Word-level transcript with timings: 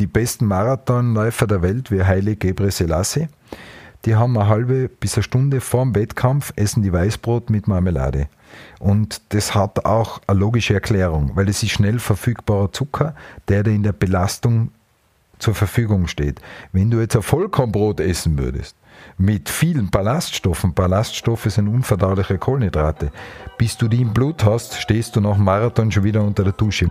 die 0.00 0.06
besten 0.06 0.46
Marathonläufer 0.46 1.46
der 1.46 1.62
Welt, 1.62 1.90
wie 1.90 2.02
Haile 2.02 2.34
Gebre 2.34 2.70
Selassie, 2.70 3.28
die 4.06 4.16
haben 4.16 4.36
eine 4.36 4.48
halbe 4.48 4.88
bis 4.88 5.14
eine 5.14 5.22
Stunde 5.22 5.60
vor 5.60 5.84
dem 5.84 5.94
Wettkampf, 5.94 6.52
essen 6.56 6.82
die 6.82 6.92
Weißbrot 6.92 7.50
mit 7.50 7.68
Marmelade. 7.68 8.28
Und 8.78 9.20
das 9.34 9.54
hat 9.54 9.84
auch 9.84 10.20
eine 10.26 10.40
logische 10.40 10.74
Erklärung, 10.74 11.32
weil 11.34 11.48
es 11.50 11.62
ist 11.62 11.72
schnell 11.72 11.98
verfügbarer 11.98 12.72
Zucker, 12.72 13.14
der 13.48 13.62
dir 13.62 13.72
in 13.72 13.82
der 13.82 13.92
Belastung 13.92 14.70
zur 15.38 15.54
Verfügung 15.54 16.06
steht. 16.06 16.40
Wenn 16.72 16.90
du 16.90 16.98
jetzt 16.98 17.14
ein 17.14 17.22
Vollkornbrot 17.22 18.00
essen 18.00 18.38
würdest, 18.38 18.76
mit 19.18 19.48
vielen 19.48 19.90
Ballaststoffen, 19.90 20.74
Ballaststoffe 20.74 21.44
sind 21.44 21.68
unverdauliche 21.68 22.38
Kohlenhydrate, 22.38 23.12
bis 23.58 23.76
du 23.76 23.86
die 23.88 24.00
im 24.00 24.14
Blut 24.14 24.44
hast, 24.44 24.80
stehst 24.80 25.14
du 25.16 25.20
nach 25.20 25.36
dem 25.36 25.44
Marathon 25.44 25.92
schon 25.92 26.04
wieder 26.04 26.22
unter 26.22 26.44
der 26.44 26.54
Dusche. 26.54 26.90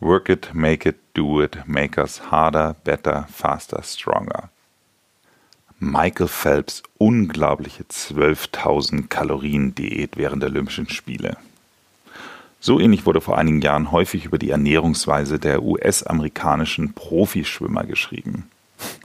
Work 0.00 0.28
it, 0.28 0.54
make 0.54 0.88
it, 0.88 0.96
do 1.14 1.42
it, 1.42 1.58
make 1.66 1.98
us 1.98 2.30
harder, 2.30 2.76
better, 2.84 3.26
faster, 3.32 3.82
stronger. 3.82 4.50
Michael 5.80 6.28
Phelps 6.28 6.82
unglaubliche 6.98 7.84
12.000 7.84 9.08
Kalorien 9.08 9.74
Diät 9.74 10.16
während 10.16 10.42
der 10.42 10.50
Olympischen 10.50 10.88
Spiele. 10.88 11.36
So 12.60 12.80
ähnlich 12.80 13.06
wurde 13.06 13.20
vor 13.20 13.38
einigen 13.38 13.60
Jahren 13.60 13.92
häufig 13.92 14.24
über 14.24 14.38
die 14.38 14.50
Ernährungsweise 14.50 15.38
der 15.38 15.62
US-amerikanischen 15.62 16.92
Profischwimmer 16.92 17.84
geschrieben. 17.84 18.50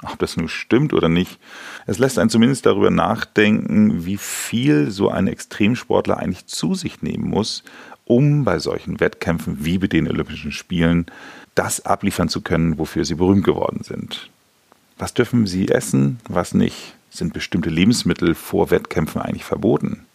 Ob 0.03 0.19
das 0.19 0.37
nun 0.37 0.49
stimmt 0.49 0.93
oder 0.93 1.09
nicht, 1.09 1.39
es 1.87 1.97
lässt 1.97 2.19
einen 2.19 2.29
zumindest 2.29 2.65
darüber 2.65 2.91
nachdenken, 2.91 4.05
wie 4.05 4.17
viel 4.17 4.91
so 4.91 5.09
ein 5.09 5.27
Extremsportler 5.27 6.17
eigentlich 6.17 6.45
zu 6.47 6.75
sich 6.75 7.01
nehmen 7.01 7.29
muss, 7.29 7.63
um 8.05 8.43
bei 8.43 8.59
solchen 8.59 8.99
Wettkämpfen 8.99 9.63
wie 9.65 9.77
bei 9.77 9.87
den 9.87 10.09
Olympischen 10.09 10.51
Spielen 10.51 11.05
das 11.55 11.85
abliefern 11.85 12.29
zu 12.29 12.41
können, 12.41 12.77
wofür 12.77 13.05
sie 13.05 13.15
berühmt 13.15 13.43
geworden 13.43 13.83
sind. 13.83 14.29
Was 14.97 15.13
dürfen 15.13 15.47
sie 15.47 15.69
essen, 15.69 16.19
was 16.27 16.53
nicht? 16.53 16.95
Sind 17.09 17.33
bestimmte 17.33 17.69
Lebensmittel 17.69 18.35
vor 18.35 18.71
Wettkämpfen 18.71 19.21
eigentlich 19.21 19.43
verboten? 19.43 20.05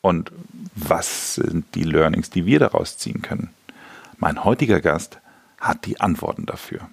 Und 0.00 0.32
was 0.74 1.34
sind 1.34 1.66
die 1.74 1.82
Learnings, 1.82 2.30
die 2.30 2.46
wir 2.46 2.58
daraus 2.58 2.96
ziehen 2.96 3.20
können? 3.20 3.50
Mein 4.18 4.44
heutiger 4.44 4.80
Gast 4.80 5.18
hat 5.58 5.84
die 5.84 6.00
Antworten 6.00 6.46
dafür. 6.46 6.88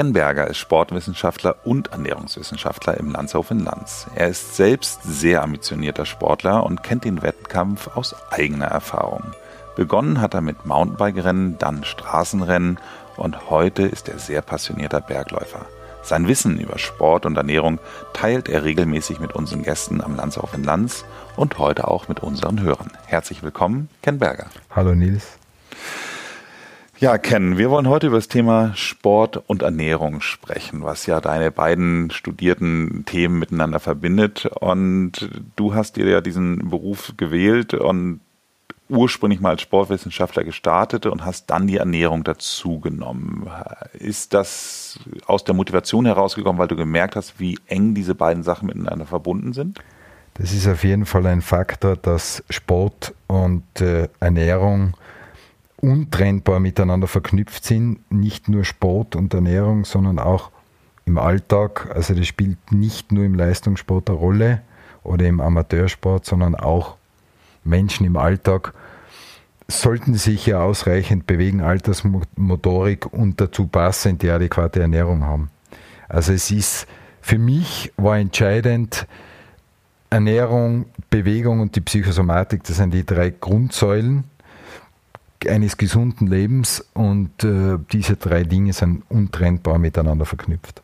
Ken 0.00 0.14
Berger 0.14 0.46
ist 0.46 0.56
Sportwissenschaftler 0.56 1.56
und 1.62 1.88
Ernährungswissenschaftler 1.88 2.96
im 2.96 3.10
Landshof 3.10 3.50
in 3.50 3.62
Lanz. 3.62 4.06
Er 4.14 4.28
ist 4.28 4.56
selbst 4.56 5.02
sehr 5.02 5.42
ambitionierter 5.42 6.06
Sportler 6.06 6.64
und 6.64 6.82
kennt 6.82 7.04
den 7.04 7.20
Wettkampf 7.20 7.94
aus 7.94 8.16
eigener 8.30 8.64
Erfahrung. 8.64 9.24
Begonnen 9.76 10.22
hat 10.22 10.32
er 10.32 10.40
mit 10.40 10.64
Mountainbike-Rennen, 10.64 11.58
dann 11.58 11.84
Straßenrennen 11.84 12.78
und 13.18 13.50
heute 13.50 13.82
ist 13.82 14.08
er 14.08 14.18
sehr 14.18 14.40
passionierter 14.40 15.02
Bergläufer. 15.02 15.66
Sein 16.02 16.26
Wissen 16.28 16.58
über 16.58 16.78
Sport 16.78 17.26
und 17.26 17.36
Ernährung 17.36 17.78
teilt 18.14 18.48
er 18.48 18.64
regelmäßig 18.64 19.20
mit 19.20 19.34
unseren 19.34 19.64
Gästen 19.64 20.02
am 20.02 20.16
Landshof 20.16 20.54
in 20.54 20.64
Lanz 20.64 21.04
und 21.36 21.58
heute 21.58 21.88
auch 21.88 22.08
mit 22.08 22.20
unseren 22.20 22.62
Hörern. 22.62 22.90
Herzlich 23.04 23.42
willkommen, 23.42 23.90
Ken 24.00 24.18
Berger. 24.18 24.46
Hallo 24.70 24.94
Nils. 24.94 25.36
Ja, 27.00 27.16
Ken, 27.16 27.56
wir 27.56 27.70
wollen 27.70 27.88
heute 27.88 28.08
über 28.08 28.18
das 28.18 28.28
Thema 28.28 28.72
Sport 28.74 29.38
und 29.46 29.62
Ernährung 29.62 30.20
sprechen, 30.20 30.82
was 30.82 31.06
ja 31.06 31.22
deine 31.22 31.50
beiden 31.50 32.10
studierten 32.10 33.06
Themen 33.06 33.38
miteinander 33.38 33.80
verbindet. 33.80 34.44
Und 34.60 35.30
du 35.56 35.74
hast 35.74 35.96
dir 35.96 36.06
ja 36.06 36.20
diesen 36.20 36.68
Beruf 36.68 37.14
gewählt 37.16 37.72
und 37.72 38.20
ursprünglich 38.90 39.40
mal 39.40 39.52
als 39.52 39.62
Sportwissenschaftler 39.62 40.44
gestartet 40.44 41.06
und 41.06 41.24
hast 41.24 41.48
dann 41.48 41.66
die 41.66 41.78
Ernährung 41.78 42.22
dazugenommen. 42.22 43.48
Ist 43.94 44.34
das 44.34 44.98
aus 45.24 45.42
der 45.44 45.54
Motivation 45.54 46.04
herausgekommen, 46.04 46.58
weil 46.58 46.68
du 46.68 46.76
gemerkt 46.76 47.16
hast, 47.16 47.40
wie 47.40 47.58
eng 47.66 47.94
diese 47.94 48.14
beiden 48.14 48.42
Sachen 48.42 48.66
miteinander 48.66 49.06
verbunden 49.06 49.54
sind? 49.54 49.80
Das 50.34 50.52
ist 50.52 50.68
auf 50.68 50.84
jeden 50.84 51.06
Fall 51.06 51.24
ein 51.24 51.40
Faktor, 51.40 51.96
dass 51.96 52.44
Sport 52.50 53.14
und 53.26 53.80
äh, 53.80 54.08
Ernährung 54.20 54.92
untrennbar 55.80 56.60
miteinander 56.60 57.06
verknüpft 57.06 57.64
sind. 57.64 58.10
Nicht 58.10 58.48
nur 58.48 58.64
Sport 58.64 59.16
und 59.16 59.34
Ernährung, 59.34 59.84
sondern 59.84 60.18
auch 60.18 60.50
im 61.06 61.18
Alltag. 61.18 61.90
Also 61.94 62.14
das 62.14 62.26
spielt 62.26 62.72
nicht 62.72 63.12
nur 63.12 63.24
im 63.24 63.34
Leistungssport 63.34 64.10
eine 64.10 64.18
Rolle 64.18 64.62
oder 65.02 65.26
im 65.26 65.40
Amateursport, 65.40 66.24
sondern 66.24 66.54
auch 66.54 66.96
Menschen 67.64 68.06
im 68.06 68.16
Alltag 68.16 68.74
sollten 69.68 70.14
sich 70.14 70.46
ja 70.46 70.62
ausreichend 70.62 71.26
bewegen, 71.26 71.60
Altersmotorik 71.60 73.12
und 73.12 73.40
dazu 73.40 73.66
passend 73.66 74.22
die 74.22 74.30
adäquate 74.30 74.80
Ernährung 74.80 75.22
haben. 75.24 75.50
Also 76.08 76.32
es 76.32 76.50
ist 76.50 76.86
für 77.20 77.38
mich 77.38 77.92
war 77.96 78.18
entscheidend 78.18 79.06
Ernährung, 80.08 80.86
Bewegung 81.08 81.60
und 81.60 81.76
die 81.76 81.80
Psychosomatik, 81.80 82.64
das 82.64 82.78
sind 82.78 82.92
die 82.92 83.06
drei 83.06 83.30
Grundsäulen 83.30 84.24
eines 85.46 85.76
gesunden 85.76 86.26
Lebens 86.26 86.86
und 86.94 87.44
äh, 87.44 87.78
diese 87.92 88.16
drei 88.16 88.44
Dinge 88.44 88.72
sind 88.72 89.02
untrennbar 89.08 89.78
miteinander 89.78 90.26
verknüpft. 90.26 90.82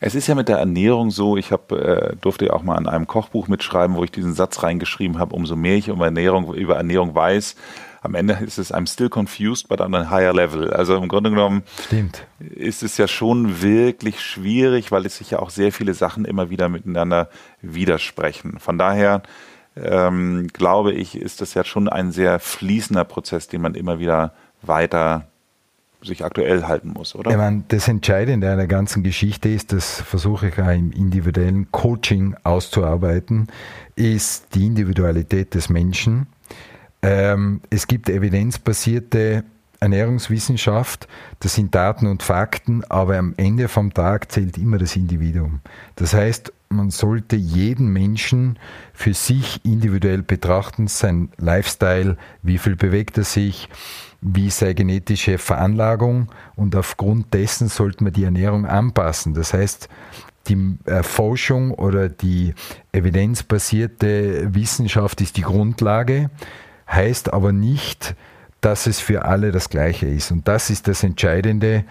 Es 0.00 0.14
ist 0.14 0.26
ja 0.26 0.34
mit 0.34 0.48
der 0.48 0.58
Ernährung 0.58 1.10
so, 1.10 1.36
ich 1.36 1.52
hab, 1.52 1.72
äh, 1.72 2.16
durfte 2.20 2.46
ja 2.46 2.52
auch 2.52 2.62
mal 2.62 2.76
an 2.76 2.86
einem 2.86 3.06
Kochbuch 3.06 3.48
mitschreiben, 3.48 3.96
wo 3.96 4.04
ich 4.04 4.10
diesen 4.10 4.34
Satz 4.34 4.62
reingeschrieben 4.62 5.18
habe, 5.18 5.34
umso 5.34 5.56
mehr 5.56 5.76
ich 5.76 5.88
über 5.88 6.06
Ernährung, 6.06 6.54
über 6.54 6.76
Ernährung 6.76 7.14
weiß, 7.14 7.56
am 8.00 8.14
Ende 8.14 8.34
ist 8.34 8.58
es 8.58 8.72
I'm 8.72 8.90
still 8.90 9.08
confused, 9.08 9.68
but 9.68 9.80
on 9.80 9.94
a 9.94 10.08
higher 10.08 10.32
level. 10.32 10.72
Also 10.72 10.96
im 10.96 11.08
Grunde 11.08 11.30
genommen 11.30 11.62
Stimmt. 11.86 12.26
ist 12.38 12.82
es 12.82 12.96
ja 12.96 13.08
schon 13.08 13.60
wirklich 13.60 14.20
schwierig, 14.20 14.92
weil 14.92 15.04
es 15.04 15.18
sich 15.18 15.32
ja 15.32 15.40
auch 15.40 15.50
sehr 15.50 15.72
viele 15.72 15.94
Sachen 15.94 16.24
immer 16.24 16.48
wieder 16.48 16.68
miteinander 16.68 17.28
widersprechen. 17.60 18.58
Von 18.60 18.78
daher 18.78 19.22
ähm, 19.82 20.48
glaube 20.52 20.92
ich, 20.92 21.16
ist 21.16 21.40
das 21.40 21.54
ja 21.54 21.64
schon 21.64 21.88
ein 21.88 22.12
sehr 22.12 22.38
fließender 22.38 23.04
Prozess, 23.04 23.48
den 23.48 23.62
man 23.62 23.74
immer 23.74 23.98
wieder 23.98 24.32
weiter 24.62 25.28
sich 26.02 26.24
aktuell 26.24 26.64
halten 26.64 26.90
muss, 26.90 27.14
oder? 27.14 27.30
Ich 27.30 27.36
meine, 27.36 27.64
das 27.68 27.88
Entscheidende 27.88 28.50
an 28.50 28.58
der 28.58 28.66
ganzen 28.66 29.02
Geschichte 29.02 29.48
ist, 29.48 29.72
das 29.72 30.00
versuche 30.00 30.48
ich 30.48 30.58
auch 30.60 30.70
im 30.70 30.92
individuellen 30.92 31.70
Coaching 31.72 32.36
auszuarbeiten, 32.44 33.48
ist 33.96 34.54
die 34.54 34.66
Individualität 34.66 35.54
des 35.54 35.68
Menschen. 35.68 36.28
Ähm, 37.02 37.60
es 37.70 37.86
gibt 37.86 38.08
evidenzbasierte 38.08 39.44
Ernährungswissenschaft, 39.80 41.08
das 41.40 41.54
sind 41.54 41.74
Daten 41.74 42.06
und 42.06 42.22
Fakten, 42.22 42.84
aber 42.88 43.16
am 43.16 43.34
Ende 43.36 43.68
vom 43.68 43.94
Tag 43.94 44.30
zählt 44.30 44.58
immer 44.58 44.78
das 44.78 44.96
Individuum. 44.96 45.60
Das 45.96 46.14
heißt, 46.14 46.52
man 46.68 46.90
sollte 46.90 47.36
jeden 47.36 47.88
Menschen 47.88 48.58
für 48.92 49.14
sich 49.14 49.64
individuell 49.64 50.22
betrachten, 50.22 50.86
sein 50.86 51.30
Lifestyle, 51.38 52.16
wie 52.42 52.58
viel 52.58 52.76
bewegt 52.76 53.18
er 53.18 53.24
sich, 53.24 53.68
wie 54.20 54.50
seine 54.50 54.74
genetische 54.74 55.38
Veranlagung 55.38 56.28
und 56.56 56.74
aufgrund 56.76 57.32
dessen 57.34 57.68
sollte 57.68 58.04
man 58.04 58.12
die 58.12 58.24
Ernährung 58.24 58.66
anpassen. 58.66 59.34
Das 59.34 59.54
heißt, 59.54 59.88
die 60.48 60.78
Forschung 61.02 61.72
oder 61.72 62.08
die 62.08 62.54
evidenzbasierte 62.92 64.54
Wissenschaft 64.54 65.20
ist 65.20 65.36
die 65.36 65.42
Grundlage, 65.42 66.30
heißt 66.90 67.32
aber 67.32 67.52
nicht, 67.52 68.14
dass 68.60 68.86
es 68.86 68.98
für 68.98 69.24
alle 69.24 69.52
das 69.52 69.68
Gleiche 69.68 70.06
ist. 70.06 70.32
Und 70.32 70.48
das 70.48 70.70
ist 70.70 70.88
das 70.88 71.04
Entscheidende 71.04 71.84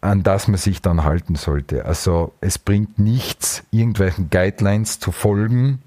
an 0.00 0.22
das 0.22 0.48
man 0.48 0.58
sich 0.58 0.80
dann 0.80 1.04
halten 1.04 1.34
sollte. 1.34 1.84
Also 1.84 2.32
es 2.40 2.58
bringt 2.58 2.98
nichts, 2.98 3.64
irgendwelchen 3.70 4.30
Guidelines 4.30 5.00
zu 5.00 5.12
folgen, 5.12 5.82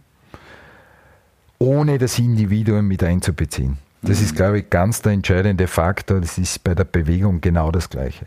ohne 1.60 1.98
das 1.98 2.20
Individuum 2.20 2.88
mit 2.88 3.04
einzubeziehen. 3.04 3.78
Das 4.02 4.20
ist, 4.20 4.34
mhm. 4.34 4.36
glaube 4.36 4.60
ich, 4.60 4.70
ganz 4.70 5.02
der 5.02 5.12
entscheidende 5.12 5.68
Faktor. 5.68 6.20
Das 6.20 6.38
ist 6.38 6.64
bei 6.64 6.74
der 6.74 6.86
Bewegung 6.86 7.40
genau 7.40 7.72
das 7.72 7.90
Gleiche. 7.90 8.26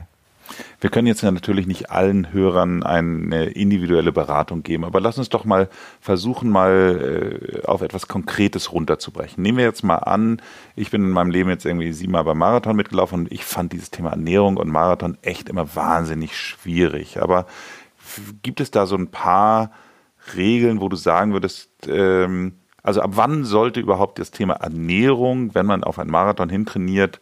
Wir 0.80 0.90
können 0.90 1.06
jetzt 1.06 1.22
natürlich 1.22 1.66
nicht 1.66 1.90
allen 1.90 2.32
Hörern 2.32 2.82
eine 2.82 3.46
individuelle 3.46 4.12
Beratung 4.12 4.62
geben, 4.62 4.84
aber 4.84 5.00
lass 5.00 5.18
uns 5.18 5.28
doch 5.28 5.44
mal 5.44 5.68
versuchen, 6.00 6.50
mal 6.50 7.60
äh, 7.62 7.66
auf 7.66 7.82
etwas 7.82 8.08
Konkretes 8.08 8.72
runterzubrechen. 8.72 9.42
Nehmen 9.42 9.58
wir 9.58 9.64
jetzt 9.64 9.84
mal 9.84 9.96
an, 9.96 10.40
ich 10.76 10.90
bin 10.90 11.02
in 11.02 11.10
meinem 11.10 11.30
Leben 11.30 11.50
jetzt 11.50 11.64
irgendwie 11.64 11.92
siebenmal 11.92 12.24
beim 12.24 12.38
Marathon 12.38 12.76
mitgelaufen 12.76 13.20
und 13.20 13.32
ich 13.32 13.44
fand 13.44 13.72
dieses 13.72 13.90
Thema 13.90 14.10
Ernährung 14.10 14.56
und 14.56 14.68
Marathon 14.68 15.18
echt 15.22 15.48
immer 15.48 15.74
wahnsinnig 15.74 16.36
schwierig. 16.36 17.20
Aber 17.20 17.46
gibt 18.42 18.60
es 18.60 18.70
da 18.70 18.86
so 18.86 18.96
ein 18.96 19.08
paar 19.08 19.70
Regeln, 20.36 20.80
wo 20.80 20.88
du 20.88 20.96
sagen 20.96 21.32
würdest, 21.32 21.70
ähm, 21.88 22.54
also 22.82 23.00
ab 23.00 23.12
wann 23.14 23.44
sollte 23.44 23.80
überhaupt 23.80 24.18
das 24.18 24.30
Thema 24.30 24.54
Ernährung, 24.54 25.54
wenn 25.54 25.66
man 25.66 25.84
auf 25.84 25.98
einen 25.98 26.10
Marathon 26.10 26.50
hintrainiert, 26.50 27.18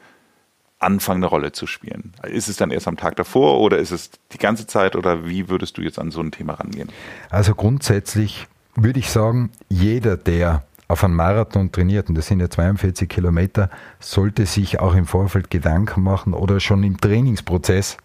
anfangen, 0.82 1.22
eine 1.22 1.26
Rolle 1.26 1.52
zu 1.52 1.66
spielen? 1.66 2.12
Ist 2.24 2.48
es 2.48 2.56
dann 2.56 2.70
erst 2.70 2.88
am 2.88 2.96
Tag 2.96 3.16
davor 3.16 3.60
oder 3.60 3.78
ist 3.78 3.90
es 3.90 4.10
die 4.32 4.38
ganze 4.38 4.66
Zeit 4.66 4.96
oder 4.96 5.26
wie 5.26 5.48
würdest 5.48 5.78
du 5.78 5.82
jetzt 5.82 5.98
an 5.98 6.10
so 6.10 6.20
ein 6.20 6.32
Thema 6.32 6.54
rangehen? 6.54 6.88
Also 7.30 7.54
grundsätzlich 7.54 8.48
würde 8.74 8.98
ich 8.98 9.10
sagen, 9.10 9.50
jeder, 9.68 10.16
der 10.16 10.64
auf 10.88 11.04
einen 11.04 11.14
Marathon 11.14 11.72
trainiert, 11.72 12.08
und 12.08 12.16
das 12.16 12.26
sind 12.26 12.40
ja 12.40 12.50
42 12.50 13.08
Kilometer, 13.08 13.70
sollte 13.98 14.44
sich 14.44 14.78
auch 14.80 14.94
im 14.94 15.06
Vorfeld 15.06 15.50
Gedanken 15.50 16.02
machen 16.02 16.34
oder 16.34 16.60
schon 16.60 16.84
im 16.84 17.00
Trainingsprozess 17.00 17.96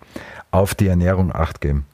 auf 0.51 0.73
die 0.73 0.87
Ernährung 0.87 1.33
acht 1.33 1.59
geben. 1.59 1.85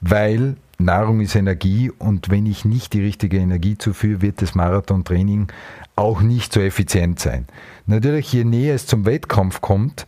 Weil 0.00 0.56
Nahrung 0.84 1.20
ist 1.20 1.34
Energie 1.34 1.90
und 1.90 2.30
wenn 2.30 2.46
ich 2.46 2.64
nicht 2.64 2.92
die 2.92 3.02
richtige 3.02 3.38
Energie 3.38 3.78
zuführe, 3.78 4.22
wird 4.22 4.42
das 4.42 4.54
Marathontraining 4.54 5.48
auch 5.96 6.20
nicht 6.20 6.52
so 6.52 6.60
effizient 6.60 7.20
sein. 7.20 7.46
Natürlich, 7.86 8.32
je 8.32 8.44
näher 8.44 8.74
es 8.74 8.86
zum 8.86 9.04
Wettkampf 9.04 9.60
kommt, 9.60 10.06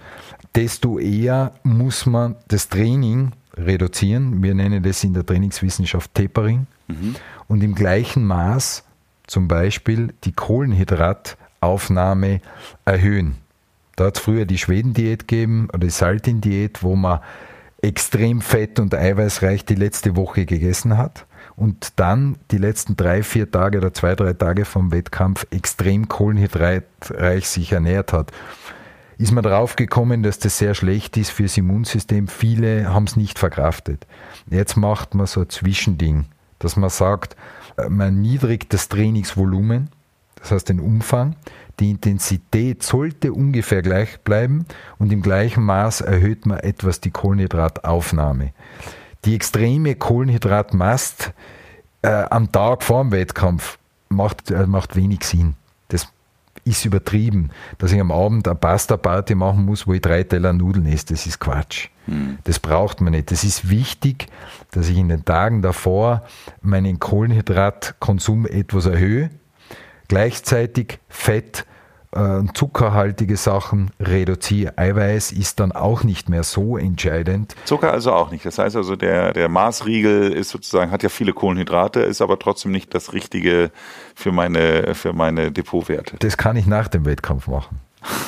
desto 0.55 0.99
eher 0.99 1.53
muss 1.63 2.07
man 2.07 2.37
das 2.49 2.69
Training 2.69 3.33
reduzieren. 3.57 4.43
Wir 4.43 4.55
nennen 4.55 4.83
das 4.83 5.05
in 5.05 5.15
der 5.15 5.27
Trainingswissenschaft 5.27 6.15
Tapering. 6.15 6.67
Mhm. 6.89 7.17
Und 7.49 7.63
im 7.63 7.75
gleichen 7.75 8.25
Maß 8.25 8.85
zum 9.27 9.49
Beispiel 9.49 10.15
die 10.25 10.33
Kohlenhydrataufnahme 10.33 12.41
erhöhen. 12.85 13.37
Da 13.97 14.07
hat 14.07 14.17
es 14.17 14.23
früher 14.23 14.47
die 14.47 14.59
Schweden-Diät 14.59 15.29
gegeben 15.29 15.69
oder 15.69 15.87
die 15.87 15.91
Saltin-Diät, 15.91 16.83
wo 16.83 16.97
man 16.97 17.21
extrem 17.83 18.41
fett 18.41 18.79
und 18.79 18.95
eiweißreich 18.95 19.65
die 19.65 19.75
letzte 19.75 20.17
Woche 20.17 20.47
gegessen 20.47 20.97
hat 20.97 21.27
und 21.57 21.99
dann 21.99 22.39
die 22.51 22.59
letzten 22.59 22.97
drei, 22.97 23.23
vier 23.23 23.51
Tage 23.51 23.79
oder 23.79 23.93
zwei, 23.93 24.15
drei 24.15 24.33
Tage 24.33 24.65
vom 24.65 24.93
Wettkampf 24.93 25.47
extrem 25.51 26.09
kohlenhydratreich 26.09 27.49
sich 27.49 27.73
ernährt 27.73 28.13
hat, 28.13 28.31
ist 29.19 29.33
man 29.33 29.45
drauf 29.45 29.77
gekommen, 29.77 30.23
dass 30.23 30.39
das 30.39 30.59
sehr 30.59 30.75
schlecht 30.75 31.17
ist 31.17 31.31
fürs 31.31 31.57
Immunsystem. 31.57 32.29
Viele 32.29 32.93
haben 32.93 33.05
es 33.05 33.17
nicht 33.17 33.39
verkraftet. 33.39 34.07
Jetzt 34.49 34.77
macht 34.77 35.15
man 35.15 35.27
so 35.27 35.41
ein 35.41 35.49
Zwischending, 35.49 36.27
dass 36.59 36.77
man 36.77 36.91
sagt, 36.91 37.37
äh, 37.77 37.89
man 37.89 38.21
niedrigt 38.21 38.73
das 38.73 38.89
Trainingsvolumen, 38.89 39.91
das 40.37 40.51
heißt 40.51 40.69
den 40.69 40.81
Umfang, 40.81 41.37
die 41.83 41.91
Intensität 41.91 42.85
sollte 42.85 43.33
ungefähr 43.33 43.83
gleich 43.83 44.21
bleiben 44.21 44.67
und 44.99 45.13
im 45.13 45.21
gleichen 45.21 45.65
Maß 45.65 46.01
erhöht 46.03 46.47
man 46.47 46.61
etwas 46.61 47.01
die 47.01 47.11
Kohlenhydrataufnahme. 47.11 48.53
Die 49.25 49.35
extreme 49.35 49.97
Kohlenhydratmast 49.97 51.33
äh, 52.03 52.09
am 52.09 52.53
Tag 52.53 52.85
vor 52.85 53.03
dem 53.03 53.11
Wettkampf 53.11 53.79
macht, 54.09 54.53
äh, 54.53 54.67
macht 54.67 54.95
wenig 54.95 55.25
Sinn. 55.25 55.55
Das 55.89 56.07
ist 56.65 56.85
übertrieben, 56.85 57.51
dass 57.79 57.91
ich 57.91 58.01
am 58.01 58.13
Abend 58.13 58.47
eine 58.47 58.55
Pasta-Party 58.55 59.35
machen 59.35 59.65
muss, 59.65 59.89
wo 59.89 59.93
ich 59.93 60.01
drei 60.01 60.23
Teller 60.23 60.53
Nudeln 60.53 60.87
esse. 60.87 61.07
Das 61.07 61.27
ist 61.27 61.41
Quatsch. 61.41 61.89
Mhm. 62.07 62.39
Das 62.45 62.61
braucht 62.61 63.01
man 63.01 63.11
nicht. 63.13 63.33
Das 63.33 63.43
ist 63.43 63.69
wichtig, 63.69 64.29
dass 64.71 64.89
ich 64.89 64.99
in 64.99 65.09
den 65.09 65.25
Tagen 65.25 65.63
davor 65.63 66.23
meinen 66.61 67.01
Kohlenhydratkonsum 67.01 68.47
etwas 68.47 68.87
erhöhe 68.87 69.31
gleichzeitig 70.13 70.99
Fett 71.09 71.65
und 72.15 72.51
äh, 72.51 72.53
zuckerhaltige 72.53 73.39
Sachen 73.39 73.91
reduziere. 73.99 74.77
Eiweiß 74.77 75.33
ist 75.33 75.61
dann 75.61 75.73
auch 75.73 76.05
nicht 76.05 76.29
mehr 76.29 76.43
so 76.43 76.77
entscheidend. 76.77 77.55
Zucker 77.65 77.91
also 77.91 78.13
auch 78.13 78.31
nicht. 78.31 78.45
Das 78.45 78.59
heißt 78.59 78.77
also, 78.77 78.97
der, 78.97 79.33
der 79.33 79.49
Maßriegel 79.49 80.31
ist 80.31 80.51
sozusagen, 80.51 80.91
hat 80.91 81.03
ja 81.03 81.09
viele 81.09 81.33
Kohlenhydrate, 81.33 82.01
ist 82.01 82.21
aber 82.21 82.39
trotzdem 82.39 82.73
nicht 82.73 82.93
das 82.93 83.15
Richtige 83.15 83.71
für 84.15 84.33
meine, 84.33 84.95
für 84.95 85.15
meine 85.15 85.51
Depotwerte. 85.51 86.17
Das 86.19 86.37
kann 86.37 86.57
ich 86.57 86.67
nach 86.67 86.89
dem 86.89 87.07
Wettkampf 87.07 87.49
machen. 87.49 87.81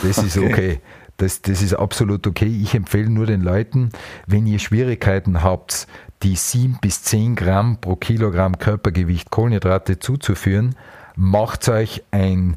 Das 0.02 0.16
ist 0.16 0.38
okay. 0.38 0.46
okay. 0.50 0.81
Das, 1.19 1.42
das 1.42 1.60
ist 1.60 1.75
absolut 1.75 2.26
okay. 2.26 2.60
Ich 2.62 2.75
empfehle 2.75 3.10
nur 3.10 3.26
den 3.26 3.42
Leuten, 3.42 3.90
wenn 4.26 4.46
ihr 4.46 4.58
Schwierigkeiten 4.58 5.42
habt, 5.42 5.86
die 6.22 6.36
sieben 6.36 6.78
bis 6.81 7.02
zehn 7.02 7.36
Gramm 7.36 7.82
pro 7.82 7.96
Kilogramm 7.96 8.56
Körpergewicht 8.56 9.31
Kohlenhydrate 9.31 9.98
zuzuführen, 9.98 10.75
macht 11.16 11.69
euch 11.69 12.02
ein, 12.11 12.56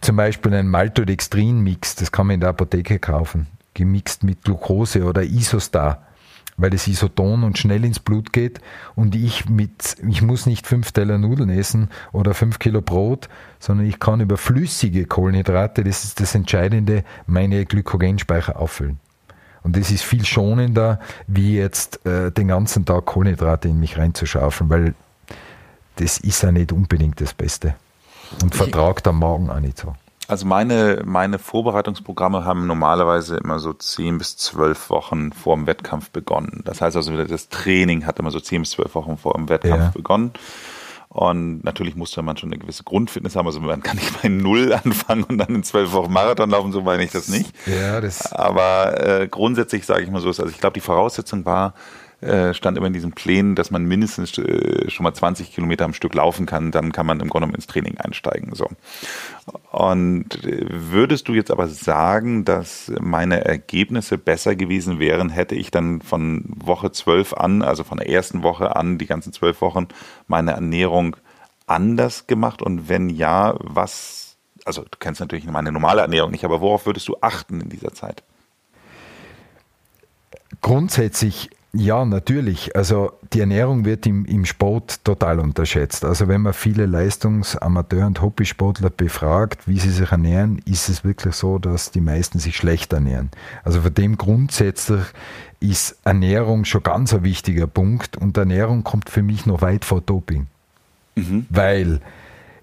zum 0.00 0.16
Beispiel 0.16 0.54
ein 0.54 0.68
Maltodextrin-Mix, 0.68 1.96
das 1.96 2.12
kann 2.12 2.26
man 2.26 2.34
in 2.34 2.40
der 2.40 2.50
Apotheke 2.50 2.98
kaufen, 2.98 3.46
gemixt 3.74 4.22
mit 4.22 4.42
Glucose 4.42 5.04
oder 5.04 5.22
Isostar, 5.22 6.02
weil 6.56 6.70
das 6.70 6.88
Isoton 6.88 7.44
und 7.44 7.58
schnell 7.58 7.84
ins 7.84 8.00
Blut 8.00 8.32
geht 8.32 8.60
und 8.94 9.14
ich 9.14 9.48
mit, 9.48 9.96
ich 10.06 10.22
muss 10.22 10.46
nicht 10.46 10.66
fünf 10.66 10.92
Teller 10.92 11.18
Nudeln 11.18 11.50
essen 11.50 11.88
oder 12.12 12.34
fünf 12.34 12.58
Kilo 12.58 12.82
Brot, 12.82 13.28
sondern 13.58 13.86
ich 13.86 14.00
kann 14.00 14.20
über 14.20 14.36
flüssige 14.36 15.06
Kohlenhydrate, 15.06 15.84
das 15.84 16.04
ist 16.04 16.20
das 16.20 16.34
Entscheidende, 16.34 17.04
meine 17.26 17.64
Glykogenspeicher 17.64 18.58
auffüllen. 18.58 18.98
Und 19.62 19.76
das 19.76 19.90
ist 19.90 20.02
viel 20.02 20.24
schonender, 20.24 21.00
wie 21.26 21.56
jetzt 21.56 22.04
äh, 22.06 22.30
den 22.30 22.48
ganzen 22.48 22.84
Tag 22.84 23.06
Kohlenhydrate 23.06 23.68
in 23.68 23.80
mich 23.80 23.98
reinzuschaufeln, 23.98 24.70
weil 24.70 24.94
das 25.96 26.18
ist 26.18 26.42
ja 26.42 26.52
nicht 26.52 26.72
unbedingt 26.72 27.20
das 27.20 27.34
Beste. 27.34 27.74
Und 28.42 28.54
vertragt 28.54 29.06
am 29.06 29.18
Morgen 29.18 29.50
auch 29.50 29.60
nicht 29.60 29.78
so. 29.78 29.94
Also 30.28 30.44
meine, 30.44 31.02
meine 31.06 31.38
Vorbereitungsprogramme 31.38 32.44
haben 32.44 32.66
normalerweise 32.66 33.38
immer 33.38 33.58
so 33.58 33.72
zehn 33.72 34.18
bis 34.18 34.36
zwölf 34.36 34.90
Wochen 34.90 35.32
vor 35.32 35.56
dem 35.56 35.66
Wettkampf 35.66 36.10
begonnen. 36.10 36.60
Das 36.66 36.82
heißt 36.82 36.96
also, 36.96 37.24
das 37.24 37.48
Training 37.48 38.04
hat 38.04 38.18
immer 38.18 38.30
so 38.30 38.38
zehn 38.38 38.60
bis 38.60 38.72
zwölf 38.72 38.94
Wochen 38.94 39.16
vor 39.16 39.32
dem 39.32 39.48
Wettkampf 39.48 39.84
ja. 39.84 39.90
begonnen. 39.94 40.32
Und 41.08 41.64
natürlich 41.64 41.96
musste 41.96 42.20
man 42.20 42.36
schon 42.36 42.50
eine 42.50 42.58
gewisse 42.58 42.84
Grundfitness 42.84 43.36
haben. 43.36 43.46
Also 43.46 43.60
man 43.60 43.82
kann 43.82 43.96
nicht 43.96 44.20
bei 44.20 44.28
Null 44.28 44.74
anfangen 44.84 45.24
und 45.24 45.38
dann 45.38 45.54
in 45.54 45.62
zwölf 45.62 45.92
Wochen 45.92 46.12
Marathon 46.12 46.50
laufen, 46.50 46.72
so 46.72 46.82
meine 46.82 47.02
ich 47.02 47.10
das 47.10 47.28
nicht. 47.28 47.54
Ja, 47.66 48.02
das 48.02 48.30
Aber 48.30 49.00
äh, 49.00 49.28
grundsätzlich 49.28 49.86
sage 49.86 50.04
ich 50.04 50.10
mal 50.10 50.20
so, 50.20 50.28
also 50.28 50.46
ich 50.46 50.58
glaube, 50.58 50.74
die 50.74 50.80
Voraussetzung 50.80 51.46
war, 51.46 51.72
äh, 52.20 52.52
stand 52.52 52.76
immer 52.76 52.88
in 52.88 52.92
diesen 52.92 53.12
Plänen, 53.12 53.54
dass 53.54 53.70
man 53.70 53.84
mindestens 53.84 54.36
äh, 54.38 54.90
schon 54.90 55.04
mal 55.04 55.14
20 55.14 55.52
Kilometer 55.52 55.84
am 55.84 55.92
Stück 55.92 56.14
laufen 56.14 56.46
kann, 56.46 56.72
dann 56.72 56.90
kann 56.90 57.06
man 57.06 57.20
im 57.20 57.28
Grunde 57.28 57.54
ins 57.54 57.68
Training 57.68 57.96
einsteigen. 57.98 58.54
So. 58.54 58.68
Und 59.70 60.44
äh, 60.44 60.66
würdest 60.68 61.28
du 61.28 61.34
jetzt 61.34 61.52
aber 61.52 61.68
sagen, 61.68 62.44
dass 62.44 62.90
meine 63.00 63.44
Ergebnisse 63.44 64.18
besser 64.18 64.56
gewesen 64.56 64.98
wären, 64.98 65.30
hätte 65.30 65.54
ich 65.54 65.70
dann 65.70 66.02
von 66.02 66.44
Woche 66.48 66.90
12 66.90 67.34
an, 67.34 67.62
also 67.62 67.84
von 67.84 67.98
der 67.98 68.08
ersten 68.08 68.42
Woche 68.42 68.74
an, 68.74 68.98
die 68.98 69.06
ganzen 69.06 69.32
zwölf 69.32 69.60
Wochen, 69.60 69.86
meine 70.26 70.52
Ernährung 70.52 71.16
anders 71.68 72.26
gemacht? 72.26 72.62
Und 72.62 72.88
wenn 72.88 73.10
ja, 73.10 73.54
was, 73.60 74.36
also 74.64 74.82
du 74.82 74.98
kennst 74.98 75.20
natürlich 75.20 75.46
meine 75.46 75.70
normale 75.70 76.00
Ernährung 76.00 76.32
nicht, 76.32 76.44
aber 76.44 76.60
worauf 76.60 76.84
würdest 76.84 77.06
du 77.06 77.16
achten 77.20 77.60
in 77.60 77.68
dieser 77.68 77.94
Zeit? 77.94 78.24
Grundsätzlich 80.60 81.50
ja, 81.72 82.04
natürlich. 82.04 82.74
Also 82.74 83.12
die 83.32 83.40
Ernährung 83.40 83.84
wird 83.84 84.06
im, 84.06 84.24
im 84.24 84.46
Sport 84.46 85.04
total 85.04 85.38
unterschätzt. 85.38 86.04
Also 86.04 86.26
wenn 86.26 86.40
man 86.40 86.54
viele 86.54 86.86
Leistungs-, 86.86 87.56
Amateur- 87.56 88.06
und 88.06 88.22
Hobbysportler 88.22 88.88
befragt, 88.88 89.68
wie 89.68 89.78
sie 89.78 89.90
sich 89.90 90.10
ernähren, 90.10 90.62
ist 90.64 90.88
es 90.88 91.04
wirklich 91.04 91.34
so, 91.34 91.58
dass 91.58 91.90
die 91.90 92.00
meisten 92.00 92.38
sich 92.38 92.56
schlecht 92.56 92.92
ernähren. 92.94 93.30
Also 93.64 93.82
von 93.82 93.92
dem 93.92 94.16
grundsätzlich 94.16 95.02
ist 95.60 95.98
Ernährung 96.04 96.64
schon 96.64 96.82
ganz 96.82 97.12
ein 97.12 97.22
wichtiger 97.22 97.66
Punkt 97.66 98.16
und 98.16 98.36
Ernährung 98.38 98.82
kommt 98.82 99.10
für 99.10 99.22
mich 99.22 99.44
noch 99.44 99.60
weit 99.60 99.84
vor 99.84 100.00
Doping. 100.00 100.46
Mhm. 101.16 101.46
Weil 101.50 102.00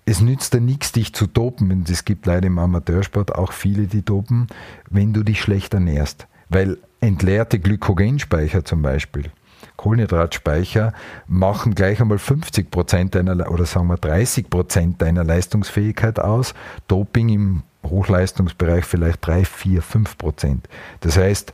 es 0.05 0.19
nützt 0.19 0.53
dir 0.53 0.61
nichts, 0.61 0.91
dich 0.91 1.13
zu 1.13 1.27
dopen. 1.27 1.71
Und 1.71 1.89
es 1.89 2.05
gibt 2.05 2.25
leider 2.25 2.47
im 2.47 2.57
Amateursport 2.57 3.35
auch 3.35 3.51
viele, 3.51 3.85
die 3.85 4.03
dopen, 4.03 4.47
wenn 4.89 5.13
du 5.13 5.23
dich 5.23 5.41
schlecht 5.41 5.73
ernährst. 5.73 6.27
Weil 6.49 6.77
entleerte 7.05 7.59
Glykogenspeicher 7.59 8.65
zum 8.65 8.81
Beispiel, 8.81 9.31
Kohlenhydratspeicher, 9.77 10.93
machen 11.27 11.75
gleich 11.75 12.01
einmal 12.01 12.17
50 12.17 12.71
Prozent 12.71 13.15
deiner, 13.15 13.51
oder 13.51 13.65
sagen 13.65 13.87
wir 13.87 13.97
30 13.97 14.49
Prozent 14.49 15.01
deiner 15.01 15.23
Leistungsfähigkeit 15.23 16.19
aus. 16.19 16.53
Doping 16.87 17.29
im 17.29 17.63
Hochleistungsbereich 17.83 18.85
vielleicht 18.85 19.25
3, 19.25 19.45
4, 19.45 19.81
5 19.81 20.17
Prozent. 20.17 20.69
Das 21.01 21.17
heißt, 21.17 21.53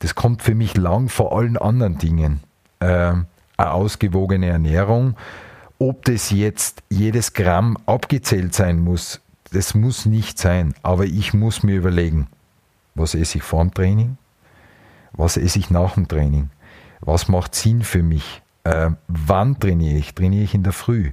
das 0.00 0.14
kommt 0.14 0.42
für 0.42 0.54
mich 0.54 0.76
lang 0.76 1.08
vor 1.08 1.36
allen 1.36 1.56
anderen 1.56 1.98
Dingen. 1.98 2.40
Äh, 2.80 3.14
eine 3.56 3.70
ausgewogene 3.70 4.48
Ernährung. 4.48 5.16
Ob 5.78 6.04
das 6.04 6.30
jetzt 6.30 6.82
jedes 6.88 7.32
Gramm 7.32 7.76
abgezählt 7.86 8.54
sein 8.54 8.78
muss, 8.78 9.20
das 9.52 9.74
muss 9.74 10.06
nicht 10.06 10.38
sein. 10.38 10.74
Aber 10.82 11.04
ich 11.04 11.34
muss 11.34 11.62
mir 11.62 11.76
überlegen, 11.76 12.28
was 12.94 13.14
esse 13.14 13.38
ich 13.38 13.44
vor 13.44 13.62
dem 13.62 13.74
Training? 13.74 14.16
Was 15.16 15.36
esse 15.36 15.58
ich 15.58 15.70
nach 15.70 15.94
dem 15.94 16.08
Training? 16.08 16.50
Was 17.00 17.28
macht 17.28 17.54
Sinn 17.54 17.82
für 17.82 18.02
mich? 18.02 18.42
Äh, 18.64 18.90
wann 19.08 19.58
trainiere 19.58 19.98
ich? 19.98 20.14
Trainiere 20.14 20.44
ich 20.44 20.54
in 20.54 20.62
der 20.62 20.72
Früh? 20.72 21.12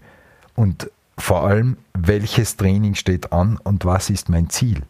Und 0.55 0.89
vor 1.17 1.45
allem, 1.45 1.77
welches 1.93 2.57
Training 2.57 2.95
steht 2.95 3.31
an 3.31 3.57
und 3.63 3.85
was 3.85 4.09
ist 4.09 4.29
mein 4.29 4.49
Ziel? 4.49 4.81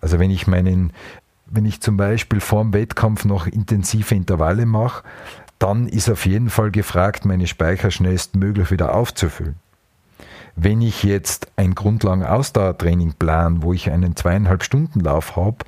Also 0.00 0.18
wenn 0.18 0.30
ich 0.30 0.46
meinen, 0.46 0.92
wenn 1.46 1.64
ich 1.64 1.80
zum 1.80 1.96
Beispiel 1.96 2.40
vor 2.40 2.62
dem 2.62 2.72
Wettkampf 2.72 3.24
noch 3.24 3.46
intensive 3.46 4.14
Intervalle 4.14 4.66
mache, 4.66 5.02
dann 5.58 5.88
ist 5.88 6.10
auf 6.10 6.26
jeden 6.26 6.50
Fall 6.50 6.70
gefragt, 6.70 7.24
meine 7.24 7.46
Speicher 7.46 7.90
schnellstmöglich 7.90 8.70
wieder 8.70 8.94
aufzufüllen. 8.94 9.56
Wenn 10.56 10.82
ich 10.82 11.02
jetzt 11.02 11.48
ein 11.56 11.74
Grundlagen-Ausdauertraining 11.74 13.14
plan, 13.14 13.62
wo 13.62 13.72
ich 13.72 13.90
einen 13.90 14.14
zweieinhalb 14.14 14.62
Stunden 14.62 15.00
Lauf 15.00 15.36
habe, 15.36 15.58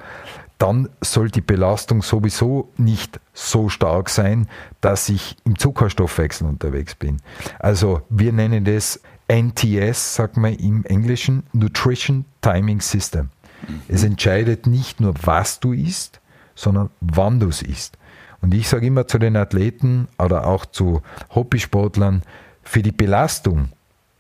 dann 0.58 0.88
soll 1.02 1.30
die 1.30 1.42
Belastung 1.42 2.02
sowieso 2.02 2.72
nicht 2.76 3.20
so 3.34 3.68
stark 3.68 4.08
sein, 4.08 4.48
dass 4.80 5.08
ich 5.08 5.36
im 5.44 5.58
Zuckerstoffwechsel 5.58 6.46
unterwegs 6.46 6.94
bin. 6.94 7.18
Also 7.58 8.02
wir 8.08 8.32
nennen 8.32 8.64
das 8.64 9.00
NTS, 9.28 10.14
sagt 10.14 10.36
man 10.36 10.54
im 10.54 10.84
Englischen, 10.84 11.42
Nutrition 11.52 12.24
Timing 12.40 12.80
System. 12.80 13.30
Mhm. 13.68 13.82
Es 13.88 14.02
entscheidet 14.02 14.66
nicht 14.66 15.00
nur, 15.00 15.14
was 15.22 15.60
du 15.60 15.72
isst, 15.72 16.20
sondern 16.54 16.90
wann 17.00 17.38
du 17.40 17.48
es 17.48 17.60
isst. 17.60 17.98
Und 18.40 18.54
ich 18.54 18.68
sage 18.68 18.86
immer 18.86 19.06
zu 19.06 19.18
den 19.18 19.36
Athleten 19.36 20.08
oder 20.18 20.46
auch 20.46 20.64
zu 20.64 21.02
Hobbysportlern, 21.34 22.22
für 22.62 22.82
die 22.82 22.92
Belastung 22.92 23.70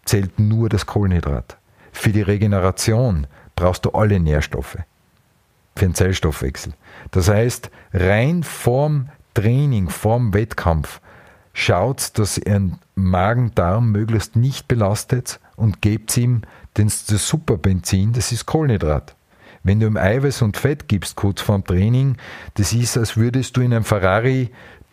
zählt 0.04 0.38
nur 0.38 0.68
das 0.68 0.86
Kohlenhydrat. 0.86 1.56
Für 1.92 2.12
die 2.12 2.22
Regeneration 2.22 3.26
brauchst 3.54 3.84
du 3.84 3.90
alle 3.90 4.20
Nährstoffe 4.20 4.78
für 5.76 5.84
den 5.84 5.94
Zellstoffwechsel. 5.94 6.72
Das 7.10 7.28
heißt, 7.28 7.70
rein 7.92 8.42
vorm 8.42 9.10
Training, 9.34 9.90
vorm 9.90 10.34
Wettkampf, 10.34 11.00
schaut, 11.52 12.18
dass 12.18 12.38
ihr 12.38 12.44
den 12.44 12.78
Magen-Darm 12.94 13.92
möglichst 13.92 14.36
nicht 14.36 14.68
belastet 14.68 15.40
und 15.56 15.80
gebt 15.82 16.16
ihm 16.16 16.42
das 16.74 17.06
Superbenzin, 17.06 18.12
das 18.12 18.32
ist 18.32 18.46
Kohlenhydrat. 18.46 19.14
Wenn 19.62 19.80
du 19.80 19.86
ihm 19.86 19.96
Eiweiß 19.96 20.42
und 20.42 20.56
Fett 20.56 20.88
gibst 20.88 21.16
kurz 21.16 21.40
vorm 21.40 21.64
Training, 21.64 22.16
das 22.54 22.72
ist, 22.72 22.96
als 22.96 23.16
würdest 23.16 23.56
du 23.56 23.62
in 23.62 23.72
einen 23.72 23.84
Ferrari 23.84 24.50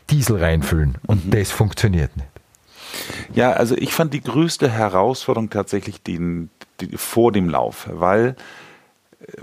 Diesel 0.09 0.37
reinfüllen 0.37 0.95
und 1.05 1.25
mhm. 1.25 1.31
das 1.31 1.51
funktioniert 1.51 2.15
nicht. 2.17 2.29
Ja, 3.33 3.53
also 3.53 3.75
ich 3.77 3.93
fand 3.93 4.13
die 4.13 4.21
größte 4.21 4.69
Herausforderung 4.69 5.49
tatsächlich 5.49 6.03
die, 6.03 6.47
die, 6.79 6.97
vor 6.97 7.31
dem 7.31 7.49
Lauf, 7.49 7.87
weil 7.91 8.35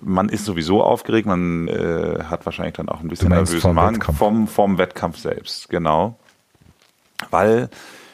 man 0.03 0.29
ist 0.29 0.45
sowieso 0.45 0.83
aufgeregt, 0.83 1.27
man 1.27 1.69
äh, 1.69 2.25
hat 2.25 2.45
wahrscheinlich 2.47 2.75
dann 2.75 2.89
auch 2.89 3.01
ein 3.01 3.09
bisschen 3.09 3.29
nervösen 3.29 3.75
Magen 3.75 4.01
vom, 4.03 4.49
vom 4.49 4.79
Wettkampf 4.79 5.19
selbst, 5.19 5.69
genau. 5.69 6.19
Weil 7.31 7.69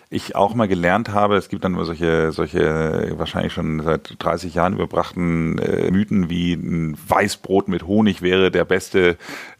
ich 0.08 0.36
auch 0.36 0.54
mal 0.54 0.68
gelernt 0.68 1.08
habe, 1.08 1.36
es 1.36 1.48
gibt 1.48 1.64
dann 1.64 1.72
nur 1.72 1.84
solche, 1.84 2.30
solche 2.30 3.14
wahrscheinlich 3.16 3.52
schon 3.52 3.82
seit 3.82 4.14
30 4.18 4.54
Jahren 4.54 4.74
überbrachten 4.74 5.58
äh, 5.58 5.90
Mythen 5.90 6.30
wie 6.30 6.54
ein 6.54 6.96
Weißbrot 7.08 7.66
mit 7.68 7.86
Honig 7.86 8.22
wäre 8.22 8.52
der 8.52 8.64
beste, 8.64 9.16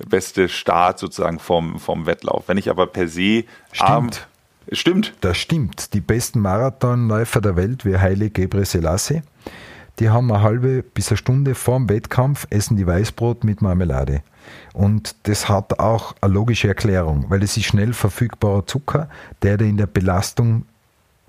beste 0.06 0.48
Start 0.48 1.00
sozusagen 1.00 1.40
vom, 1.40 1.80
vom 1.80 2.06
Wettlauf. 2.06 2.44
Wenn 2.46 2.58
ich 2.58 2.70
aber 2.70 2.86
per 2.86 3.08
se 3.08 3.44
Stimmt. 3.72 4.28
Stimmt. 4.72 5.14
Das 5.20 5.36
stimmt. 5.36 5.94
Die 5.94 6.00
besten 6.00 6.40
Marathonläufer 6.40 7.40
der 7.40 7.56
Welt, 7.56 7.84
wie 7.84 7.98
Haile 7.98 8.30
Gebre 8.30 8.64
Selassie, 8.64 9.22
die 9.98 10.10
haben 10.10 10.30
eine 10.30 10.42
halbe 10.42 10.82
bis 10.82 11.08
eine 11.08 11.16
Stunde 11.16 11.54
vor 11.54 11.78
dem 11.78 11.88
Wettkampf, 11.88 12.46
essen 12.50 12.76
die 12.76 12.86
Weißbrot 12.86 13.44
mit 13.44 13.62
Marmelade. 13.62 14.22
Und 14.74 15.16
das 15.24 15.48
hat 15.48 15.78
auch 15.80 16.14
eine 16.20 16.34
logische 16.34 16.68
Erklärung, 16.68 17.26
weil 17.28 17.42
es 17.42 17.56
ist 17.56 17.64
schnell 17.64 17.92
verfügbarer 17.92 18.66
Zucker, 18.66 19.08
der 19.42 19.56
dir 19.56 19.66
in 19.66 19.78
der 19.78 19.86
Belastung 19.86 20.66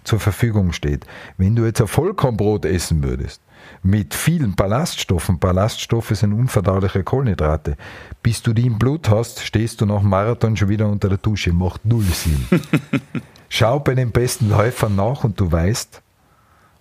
zur 0.03 0.19
Verfügung 0.19 0.73
steht. 0.73 1.05
Wenn 1.37 1.55
du 1.55 1.65
jetzt 1.65 1.81
ein 1.81 1.87
Vollkornbrot 1.87 2.65
essen 2.65 3.03
würdest, 3.03 3.41
mit 3.83 4.13
vielen 4.13 4.55
Ballaststoffen, 4.55 5.39
Ballaststoffe 5.39 6.09
sind 6.09 6.33
unverdauliche 6.33 7.03
Kohlenhydrate, 7.03 7.75
bis 8.21 8.41
du 8.41 8.53
die 8.53 8.65
im 8.65 8.79
Blut 8.79 9.09
hast, 9.09 9.41
stehst 9.41 9.81
du 9.81 9.85
nach 9.85 10.01
dem 10.01 10.09
Marathon 10.09 10.55
schon 10.55 10.69
wieder 10.69 10.87
unter 10.87 11.09
der 11.09 11.17
Dusche, 11.17 11.51
macht 11.51 11.85
null 11.85 12.03
Sinn. 12.03 12.45
Schau 13.49 13.79
bei 13.79 13.95
den 13.95 14.11
besten 14.11 14.49
Läufern 14.49 14.95
nach 14.95 15.23
und 15.23 15.39
du 15.39 15.51
weißt, 15.51 16.01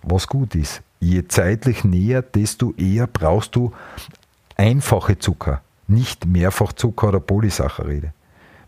was 0.03 0.27
gut 0.27 0.55
ist 0.55 0.81
je 0.99 1.27
zeitlich 1.27 1.83
näher, 1.83 2.21
desto 2.21 2.73
eher 2.73 3.07
brauchst 3.07 3.55
du 3.55 3.71
einfache 4.55 5.19
Zucker, 5.19 5.61
nicht 5.87 6.25
Mehrfachzucker 6.25 7.09
oder 7.09 7.19
Polysaccharide. 7.19 8.13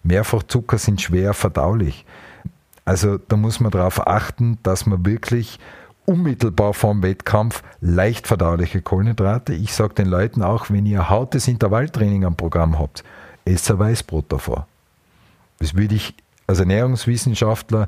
Mehrfachzucker 0.03 0.77
sind 0.77 1.01
schwer 1.01 1.33
verdaulich. 1.33 2.05
Also 2.85 3.17
da 3.17 3.35
muss 3.35 3.59
man 3.59 3.71
darauf 3.71 4.07
achten, 4.07 4.57
dass 4.63 4.85
man 4.85 5.05
wirklich 5.05 5.59
unmittelbar 6.05 6.73
vor 6.73 6.93
dem 6.93 7.03
Wettkampf 7.03 7.61
leicht 7.81 8.25
verdauliche 8.25 8.81
Kohlenhydrate. 8.81 9.53
Ich 9.53 9.73
sage 9.73 9.93
den 9.93 10.07
Leuten 10.07 10.41
auch, 10.41 10.69
wenn 10.69 10.85
ihr 10.85 11.09
hartes 11.09 11.47
Intervalltraining 11.47 12.25
am 12.25 12.35
Programm 12.35 12.79
habt, 12.79 13.03
esst 13.45 13.69
ein 13.69 13.77
Weißbrot 13.77 14.31
davor. 14.31 14.67
Das 15.59 15.75
würde 15.75 15.95
ich 15.95 16.15
als 16.47 16.59
Ernährungswissenschaftler 16.59 17.87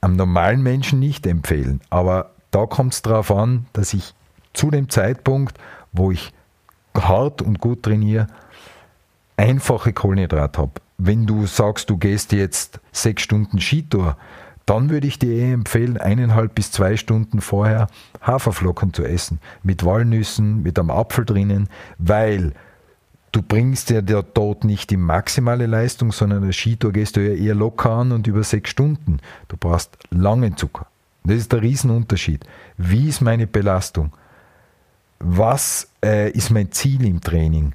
am 0.00 0.14
normalen 0.14 0.62
Menschen 0.62 1.00
nicht 1.00 1.26
empfehlen. 1.26 1.80
Aber 1.90 2.30
da 2.50 2.66
kommt 2.66 2.94
es 2.94 3.02
darauf 3.02 3.30
an, 3.30 3.66
dass 3.72 3.94
ich 3.94 4.14
zu 4.52 4.70
dem 4.70 4.88
Zeitpunkt, 4.88 5.58
wo 5.92 6.10
ich 6.10 6.32
hart 6.96 7.42
und 7.42 7.60
gut 7.60 7.82
trainiere, 7.82 8.26
einfache 9.36 9.92
Kohlenhydrate 9.92 10.60
habe. 10.60 10.72
Wenn 10.96 11.26
du 11.26 11.46
sagst, 11.46 11.90
du 11.90 11.96
gehst 11.96 12.32
jetzt 12.32 12.80
sechs 12.90 13.22
Stunden 13.22 13.60
Skitour, 13.60 14.16
dann 14.66 14.90
würde 14.90 15.06
ich 15.06 15.18
dir 15.18 15.32
eh 15.32 15.52
empfehlen, 15.52 15.96
eineinhalb 15.96 16.54
bis 16.54 16.72
zwei 16.72 16.96
Stunden 16.96 17.40
vorher 17.40 17.86
Haferflocken 18.20 18.92
zu 18.92 19.04
essen. 19.04 19.40
Mit 19.62 19.84
Walnüssen, 19.84 20.62
mit 20.62 20.78
einem 20.78 20.90
Apfel 20.90 21.24
drinnen, 21.24 21.68
weil 21.98 22.52
du 23.32 23.40
bringst 23.40 23.90
ja 23.90 24.02
dort 24.02 24.64
nicht 24.64 24.90
die 24.90 24.96
maximale 24.96 25.66
Leistung, 25.66 26.12
sondern 26.12 26.42
der 26.42 26.52
Skitour 26.52 26.92
gehst 26.92 27.16
du 27.16 27.20
ja 27.20 27.34
eher 27.34 27.54
locker 27.54 27.90
an 27.90 28.12
und 28.12 28.26
über 28.26 28.42
sechs 28.42 28.70
Stunden. 28.70 29.20
Du 29.46 29.56
brauchst 29.56 29.96
langen 30.10 30.56
Zucker. 30.56 30.86
Das 31.28 31.36
ist 31.36 31.52
der 31.52 31.60
Riesenunterschied. 31.60 32.44
Wie 32.78 33.08
ist 33.08 33.20
meine 33.20 33.46
Belastung? 33.46 34.12
Was 35.18 35.88
äh, 36.02 36.30
ist 36.30 36.50
mein 36.50 36.72
Ziel 36.72 37.04
im 37.04 37.20
Training? 37.20 37.74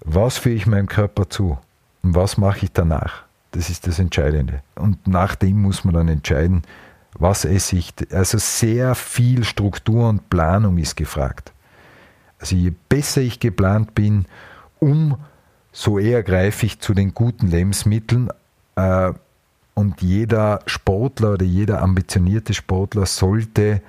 Was 0.00 0.38
führe 0.38 0.54
ich 0.54 0.66
meinem 0.66 0.86
Körper 0.86 1.28
zu? 1.28 1.58
Und 2.02 2.14
was 2.14 2.38
mache 2.38 2.64
ich 2.64 2.72
danach? 2.72 3.24
Das 3.50 3.68
ist 3.68 3.86
das 3.86 3.98
Entscheidende. 3.98 4.62
Und 4.74 5.06
nach 5.06 5.34
dem 5.34 5.60
muss 5.60 5.84
man 5.84 5.94
dann 5.94 6.08
entscheiden, 6.08 6.62
was 7.12 7.44
esse 7.44 7.76
ich. 7.76 7.92
Also 8.10 8.38
sehr 8.38 8.94
viel 8.94 9.44
Struktur 9.44 10.08
und 10.08 10.30
Planung 10.30 10.78
ist 10.78 10.96
gefragt. 10.96 11.52
Also 12.38 12.56
je 12.56 12.72
besser 12.88 13.20
ich 13.20 13.38
geplant 13.38 13.94
bin, 13.94 14.24
umso 14.78 15.98
eher 15.98 16.22
greife 16.22 16.64
ich 16.64 16.80
zu 16.80 16.94
den 16.94 17.12
guten 17.12 17.48
Lebensmitteln. 17.48 18.30
Äh, 18.76 19.12
und 19.78 20.02
jeder 20.02 20.58
Sportler 20.66 21.34
oder 21.34 21.44
jeder 21.44 21.82
ambitionierte 21.82 22.52
Sportler 22.52 23.06
sollte 23.06 23.80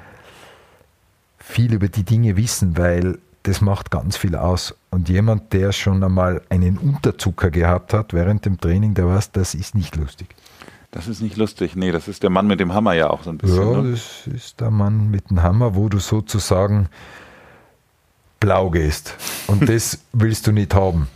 viel 1.39 1.73
über 1.73 1.87
die 1.87 2.03
Dinge 2.03 2.37
wissen, 2.37 2.77
weil 2.77 3.17
das 3.41 3.59
macht 3.59 3.89
ganz 3.89 4.15
viel 4.15 4.35
aus. 4.35 4.75
Und 4.91 5.09
jemand, 5.09 5.51
der 5.51 5.71
schon 5.71 6.03
einmal 6.03 6.43
einen 6.49 6.77
Unterzucker 6.77 7.49
gehabt 7.49 7.95
hat 7.95 8.13
während 8.13 8.45
dem 8.45 8.59
Training, 8.59 8.93
der 8.93 9.07
weiß, 9.07 9.31
das 9.31 9.55
ist 9.55 9.73
nicht 9.73 9.95
lustig. 9.95 10.27
Das 10.91 11.07
ist 11.07 11.21
nicht 11.21 11.37
lustig. 11.37 11.75
Nee, 11.75 11.91
das 11.91 12.07
ist 12.07 12.21
der 12.21 12.29
Mann 12.29 12.45
mit 12.45 12.59
dem 12.59 12.71
Hammer 12.71 12.93
ja 12.93 13.09
auch 13.09 13.23
so 13.23 13.31
ein 13.31 13.39
bisschen. 13.39 13.71
Ja, 13.71 13.81
ne? 13.81 13.91
das 13.93 14.27
ist 14.27 14.61
der 14.61 14.69
Mann 14.69 15.09
mit 15.09 15.31
dem 15.31 15.41
Hammer, 15.41 15.73
wo 15.73 15.89
du 15.89 15.97
sozusagen 15.97 16.87
blau 18.39 18.69
gehst. 18.69 19.15
Und 19.47 19.67
das 19.69 19.97
willst 20.13 20.45
du 20.45 20.51
nicht 20.51 20.75
haben. 20.75 21.07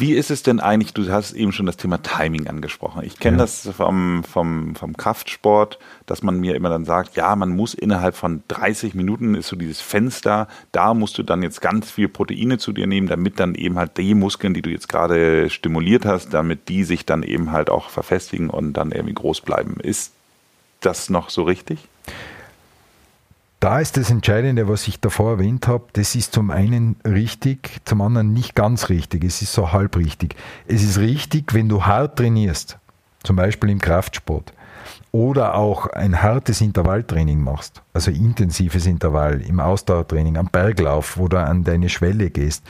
Wie 0.00 0.12
ist 0.12 0.30
es 0.30 0.44
denn 0.44 0.60
eigentlich, 0.60 0.94
du 0.94 1.10
hast 1.10 1.32
eben 1.32 1.50
schon 1.50 1.66
das 1.66 1.76
Thema 1.76 2.00
Timing 2.00 2.46
angesprochen. 2.46 3.02
Ich 3.04 3.18
kenne 3.18 3.36
ja. 3.36 3.42
das 3.42 3.68
vom, 3.76 4.22
vom, 4.22 4.76
vom 4.76 4.96
Kraftsport, 4.96 5.80
dass 6.06 6.22
man 6.22 6.38
mir 6.38 6.54
immer 6.54 6.68
dann 6.68 6.84
sagt, 6.84 7.16
ja, 7.16 7.34
man 7.34 7.50
muss 7.50 7.74
innerhalb 7.74 8.14
von 8.14 8.44
30 8.46 8.94
Minuten 8.94 9.34
ist 9.34 9.48
so 9.48 9.56
dieses 9.56 9.80
Fenster, 9.80 10.46
da 10.70 10.94
musst 10.94 11.18
du 11.18 11.24
dann 11.24 11.42
jetzt 11.42 11.60
ganz 11.60 11.90
viel 11.90 12.08
Proteine 12.08 12.58
zu 12.58 12.72
dir 12.72 12.86
nehmen, 12.86 13.08
damit 13.08 13.40
dann 13.40 13.56
eben 13.56 13.76
halt 13.76 13.96
die 13.96 14.14
Muskeln, 14.14 14.54
die 14.54 14.62
du 14.62 14.70
jetzt 14.70 14.88
gerade 14.88 15.50
stimuliert 15.50 16.04
hast, 16.04 16.32
damit 16.32 16.68
die 16.68 16.84
sich 16.84 17.04
dann 17.04 17.24
eben 17.24 17.50
halt 17.50 17.68
auch 17.68 17.90
verfestigen 17.90 18.50
und 18.50 18.74
dann 18.74 18.92
irgendwie 18.92 19.14
groß 19.14 19.40
bleiben. 19.40 19.78
Ist 19.80 20.12
das 20.80 21.10
noch 21.10 21.28
so 21.28 21.42
richtig? 21.42 21.88
Da 23.60 23.80
ist 23.80 23.96
das 23.96 24.10
Entscheidende, 24.10 24.68
was 24.68 24.86
ich 24.86 25.00
davor 25.00 25.32
erwähnt 25.32 25.66
habe, 25.66 25.86
das 25.94 26.14
ist 26.14 26.32
zum 26.32 26.52
einen 26.52 26.94
richtig, 27.04 27.80
zum 27.84 28.00
anderen 28.02 28.32
nicht 28.32 28.54
ganz 28.54 28.88
richtig. 28.88 29.24
Es 29.24 29.42
ist 29.42 29.52
so 29.52 29.72
halb 29.72 29.96
richtig. 29.96 30.36
Es 30.68 30.84
ist 30.84 30.98
richtig, 30.98 31.54
wenn 31.54 31.68
du 31.68 31.84
hart 31.84 32.16
trainierst, 32.18 32.78
zum 33.24 33.34
Beispiel 33.34 33.70
im 33.70 33.80
Kraftsport, 33.80 34.52
oder 35.10 35.56
auch 35.56 35.88
ein 35.88 36.22
hartes 36.22 36.60
Intervalltraining 36.60 37.40
machst, 37.40 37.82
also 37.94 38.12
intensives 38.12 38.86
Intervall 38.86 39.40
im 39.40 39.58
Ausdauertraining, 39.58 40.36
am 40.36 40.46
Berglauf, 40.46 41.18
du 41.28 41.36
an 41.36 41.64
deine 41.64 41.88
Schwelle 41.88 42.30
gehst, 42.30 42.62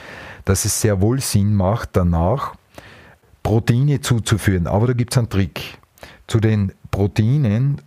dass 0.47 0.65
es 0.65 0.81
sehr 0.81 1.03
wohl 1.03 1.21
Sinn 1.21 1.55
macht, 1.55 1.91
danach 1.93 2.55
Proteine 3.43 4.01
zuzuführen. 4.01 4.67
Aber 4.67 4.87
da 4.87 4.93
gibt 4.95 5.13
es 5.13 5.19
einen 5.19 5.29
Trick. 5.29 5.79
Zu 6.27 6.41
den 6.41 6.73
Proteinen, 6.91 7.83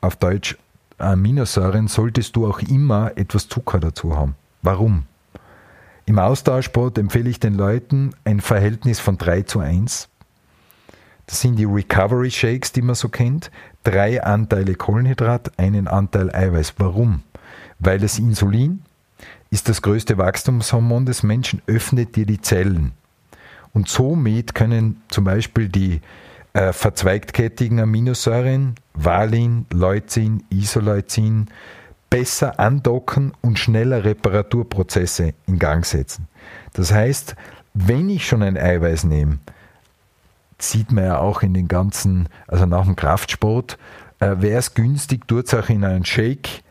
auf 0.00 0.16
Deutsch 0.16 0.56
Aminosäuren, 1.04 1.88
solltest 1.88 2.36
du 2.36 2.46
auch 2.46 2.60
immer 2.60 3.12
etwas 3.16 3.48
Zucker 3.48 3.80
dazu 3.80 4.16
haben. 4.16 4.34
Warum? 4.62 5.04
Im 6.06 6.18
Austauschsport 6.18 6.98
empfehle 6.98 7.30
ich 7.30 7.40
den 7.40 7.54
Leuten 7.54 8.10
ein 8.24 8.40
Verhältnis 8.40 9.00
von 9.00 9.16
3 9.16 9.42
zu 9.42 9.60
1. 9.60 10.08
Das 11.26 11.40
sind 11.40 11.56
die 11.56 11.64
Recovery 11.64 12.30
Shakes, 12.30 12.72
die 12.72 12.82
man 12.82 12.94
so 12.94 13.08
kennt. 13.08 13.50
Drei 13.84 14.22
Anteile 14.22 14.74
Kohlenhydrat, 14.74 15.58
einen 15.58 15.88
Anteil 15.88 16.34
Eiweiß. 16.34 16.74
Warum? 16.78 17.22
Weil 17.78 17.98
das 17.98 18.18
Insulin 18.18 18.82
ist 19.50 19.68
das 19.68 19.82
größte 19.82 20.18
Wachstumshormon 20.18 21.06
des 21.06 21.22
Menschen, 21.22 21.62
öffnet 21.66 22.16
dir 22.16 22.26
die 22.26 22.40
Zellen. 22.40 22.92
Und 23.72 23.88
somit 23.88 24.54
können 24.54 25.02
zum 25.08 25.24
Beispiel 25.24 25.68
die 25.68 26.00
äh, 26.54 26.72
verzweigtkettigen 26.72 27.80
Aminosäuren, 27.80 28.76
Valin, 28.94 29.66
Leucin, 29.72 30.44
Isoleucin, 30.50 31.48
besser 32.08 32.60
andocken 32.60 33.32
und 33.40 33.58
schneller 33.58 34.04
Reparaturprozesse 34.04 35.34
in 35.46 35.58
Gang 35.58 35.84
setzen. 35.84 36.28
Das 36.72 36.92
heißt, 36.92 37.34
wenn 37.74 38.08
ich 38.08 38.26
schon 38.26 38.42
ein 38.42 38.56
Eiweiß 38.56 39.04
nehme, 39.04 39.40
sieht 40.58 40.92
man 40.92 41.04
ja 41.04 41.18
auch 41.18 41.42
in 41.42 41.54
den 41.54 41.66
ganzen, 41.66 42.28
also 42.46 42.66
nach 42.66 42.84
dem 42.84 42.94
Kraftsport, 42.94 43.76
äh, 44.20 44.36
wäre 44.38 44.58
es 44.58 44.74
günstig, 44.74 45.26
tut 45.26 45.46
es 45.46 45.54
auch 45.54 45.68
in 45.68 45.84
einen 45.84 46.04
Shake, 46.04 46.62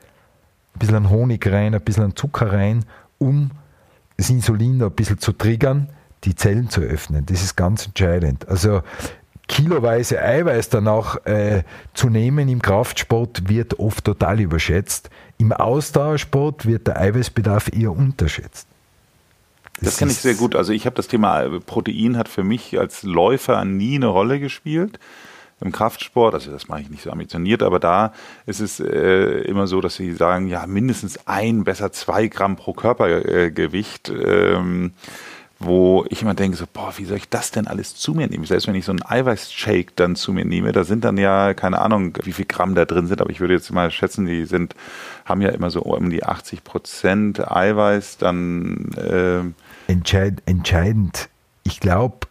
ein 0.75 0.79
bisschen 0.79 1.09
Honig 1.09 1.45
rein, 1.45 1.75
ein 1.75 1.81
bisschen 1.81 2.15
Zucker 2.15 2.53
rein, 2.53 2.85
um 3.17 3.51
das 4.15 4.29
Insulin 4.29 4.81
ein 4.81 4.91
bisschen 4.91 5.19
zu 5.19 5.33
triggern, 5.33 5.89
die 6.23 6.35
Zellen 6.35 6.69
zu 6.69 6.79
öffnen. 6.79 7.25
Das 7.25 7.43
ist 7.43 7.57
ganz 7.57 7.85
entscheidend. 7.85 8.47
Also 8.47 8.81
kiloweise 9.53 10.19
Eiweiß 10.19 10.69
danach 10.69 11.23
äh, 11.27 11.61
zu 11.93 12.09
nehmen 12.09 12.49
im 12.49 12.59
Kraftsport 12.59 13.47
wird 13.47 13.77
oft 13.77 14.03
total 14.03 14.39
überschätzt. 14.39 15.11
Im 15.37 15.51
Ausdauersport 15.51 16.65
wird 16.65 16.87
der 16.87 16.99
Eiweißbedarf 16.99 17.69
eher 17.71 17.91
unterschätzt. 17.91 18.67
Das, 19.75 19.85
das 19.85 19.97
kenne 19.97 20.11
ich 20.11 20.17
sehr 20.17 20.33
gut. 20.33 20.55
Also 20.55 20.73
ich 20.73 20.87
habe 20.87 20.95
das 20.95 21.07
Thema 21.07 21.43
äh, 21.43 21.59
Protein 21.59 22.17
hat 22.17 22.29
für 22.29 22.43
mich 22.43 22.79
als 22.79 23.03
Läufer 23.03 23.63
nie 23.63 23.95
eine 23.95 24.07
Rolle 24.07 24.39
gespielt 24.39 24.97
im 25.61 25.71
Kraftsport, 25.71 26.33
also 26.33 26.51
das 26.51 26.67
mache 26.67 26.81
ich 26.81 26.89
nicht 26.89 27.03
so 27.03 27.11
ambitioniert, 27.11 27.63
aber 27.63 27.79
da 27.79 28.11
ist 28.45 28.59
es 28.59 28.79
äh, 28.79 29.41
immer 29.43 29.65
so, 29.67 29.79
dass 29.79 29.95
sie 29.95 30.11
sagen, 30.13 30.47
ja, 30.47 30.67
mindestens 30.67 31.25
ein, 31.25 31.63
besser 31.63 31.91
zwei 31.93 32.27
Gramm 32.27 32.57
pro 32.57 32.73
Körpergewicht. 32.73 34.09
Äh, 34.09 34.55
ähm, 34.55 34.93
wo 35.65 36.05
ich 36.09 36.21
immer 36.21 36.33
denke, 36.33 36.57
so, 36.57 36.65
boah, 36.71 36.93
wie 36.97 37.05
soll 37.05 37.17
ich 37.17 37.29
das 37.29 37.51
denn 37.51 37.67
alles 37.67 37.95
zu 37.95 38.13
mir 38.13 38.27
nehmen? 38.27 38.45
Selbst 38.45 38.67
wenn 38.67 38.75
ich 38.75 38.85
so 38.85 38.91
einen 38.91 39.03
Eiweißshake 39.03 39.93
dann 39.95 40.15
zu 40.15 40.33
mir 40.33 40.45
nehme, 40.45 40.71
da 40.71 40.83
sind 40.83 41.03
dann 41.03 41.17
ja, 41.17 41.53
keine 41.53 41.79
Ahnung, 41.79 42.17
wie 42.23 42.33
viel 42.33 42.45
Gramm 42.45 42.75
da 42.75 42.85
drin 42.85 43.07
sind, 43.07 43.21
aber 43.21 43.29
ich 43.29 43.39
würde 43.39 43.53
jetzt 43.53 43.71
mal 43.71 43.91
schätzen, 43.91 44.25
die 44.25 44.45
sind, 44.45 44.75
haben 45.25 45.41
ja 45.41 45.49
immer 45.49 45.69
so 45.69 45.81
um 45.81 46.09
die 46.09 46.23
80 46.23 46.63
Prozent 46.63 47.51
Eiweiß, 47.51 48.17
dann 48.17 48.91
äh 48.97 49.91
Entscheid, 49.91 50.41
entscheidend. 50.45 51.29
Ich 51.63 51.79
glaube, 51.79 52.27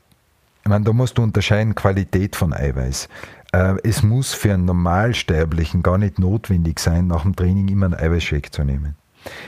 ich 0.63 0.69
meine, 0.69 0.85
da 0.85 0.93
musst 0.93 1.19
du 1.19 1.23
unterscheiden 1.23 1.75
Qualität 1.75 2.37
von 2.37 2.53
Eiweiß. 2.53 3.09
Äh, 3.53 3.75
es 3.83 4.03
muss 4.03 4.33
für 4.33 4.55
einen 4.55 4.65
Normalsterblichen 4.65 5.83
gar 5.83 5.99
nicht 5.99 6.19
notwendig 6.19 6.79
sein, 6.79 7.07
nach 7.07 7.23
dem 7.23 7.37
Training 7.37 7.69
immer 7.69 7.87
einen 7.87 7.95
Eiweißshake 7.95 8.51
zu 8.51 8.65
nehmen. 8.65 8.97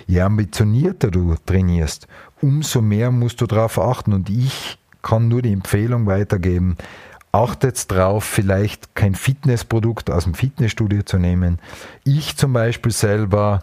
Je 0.06 0.20
ambitionierter 0.20 1.10
du 1.10 1.34
trainierst, 1.46 2.06
umso 2.40 2.80
mehr 2.80 3.10
musst 3.10 3.40
du 3.40 3.46
darauf 3.46 3.78
achten. 3.78 4.12
Und 4.12 4.30
ich 4.30 4.78
kann 5.02 5.28
nur 5.28 5.42
die 5.42 5.52
Empfehlung 5.52 6.06
weitergeben, 6.06 6.76
achtet 7.32 7.90
darauf, 7.90 8.24
vielleicht 8.24 8.94
kein 8.94 9.14
Fitnessprodukt 9.14 10.10
aus 10.10 10.24
dem 10.24 10.34
Fitnessstudio 10.34 11.02
zu 11.02 11.18
nehmen. 11.18 11.58
Ich 12.04 12.36
zum 12.36 12.52
Beispiel 12.52 12.92
selber 12.92 13.62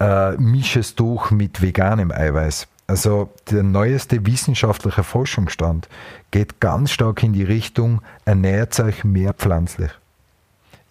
äh, 0.00 0.32
mische 0.32 0.80
es 0.80 0.94
durch 0.94 1.30
mit 1.30 1.62
veganem 1.62 2.10
Eiweiß. 2.10 2.68
Also 2.86 3.30
der 3.50 3.62
neueste 3.62 4.26
wissenschaftliche 4.26 5.04
Forschungsstand 5.04 5.88
geht 6.30 6.60
ganz 6.60 6.90
stark 6.90 7.22
in 7.22 7.32
die 7.32 7.44
Richtung, 7.44 8.02
ernährt 8.24 8.78
euch 8.80 9.04
mehr 9.04 9.32
pflanzlich. 9.32 9.90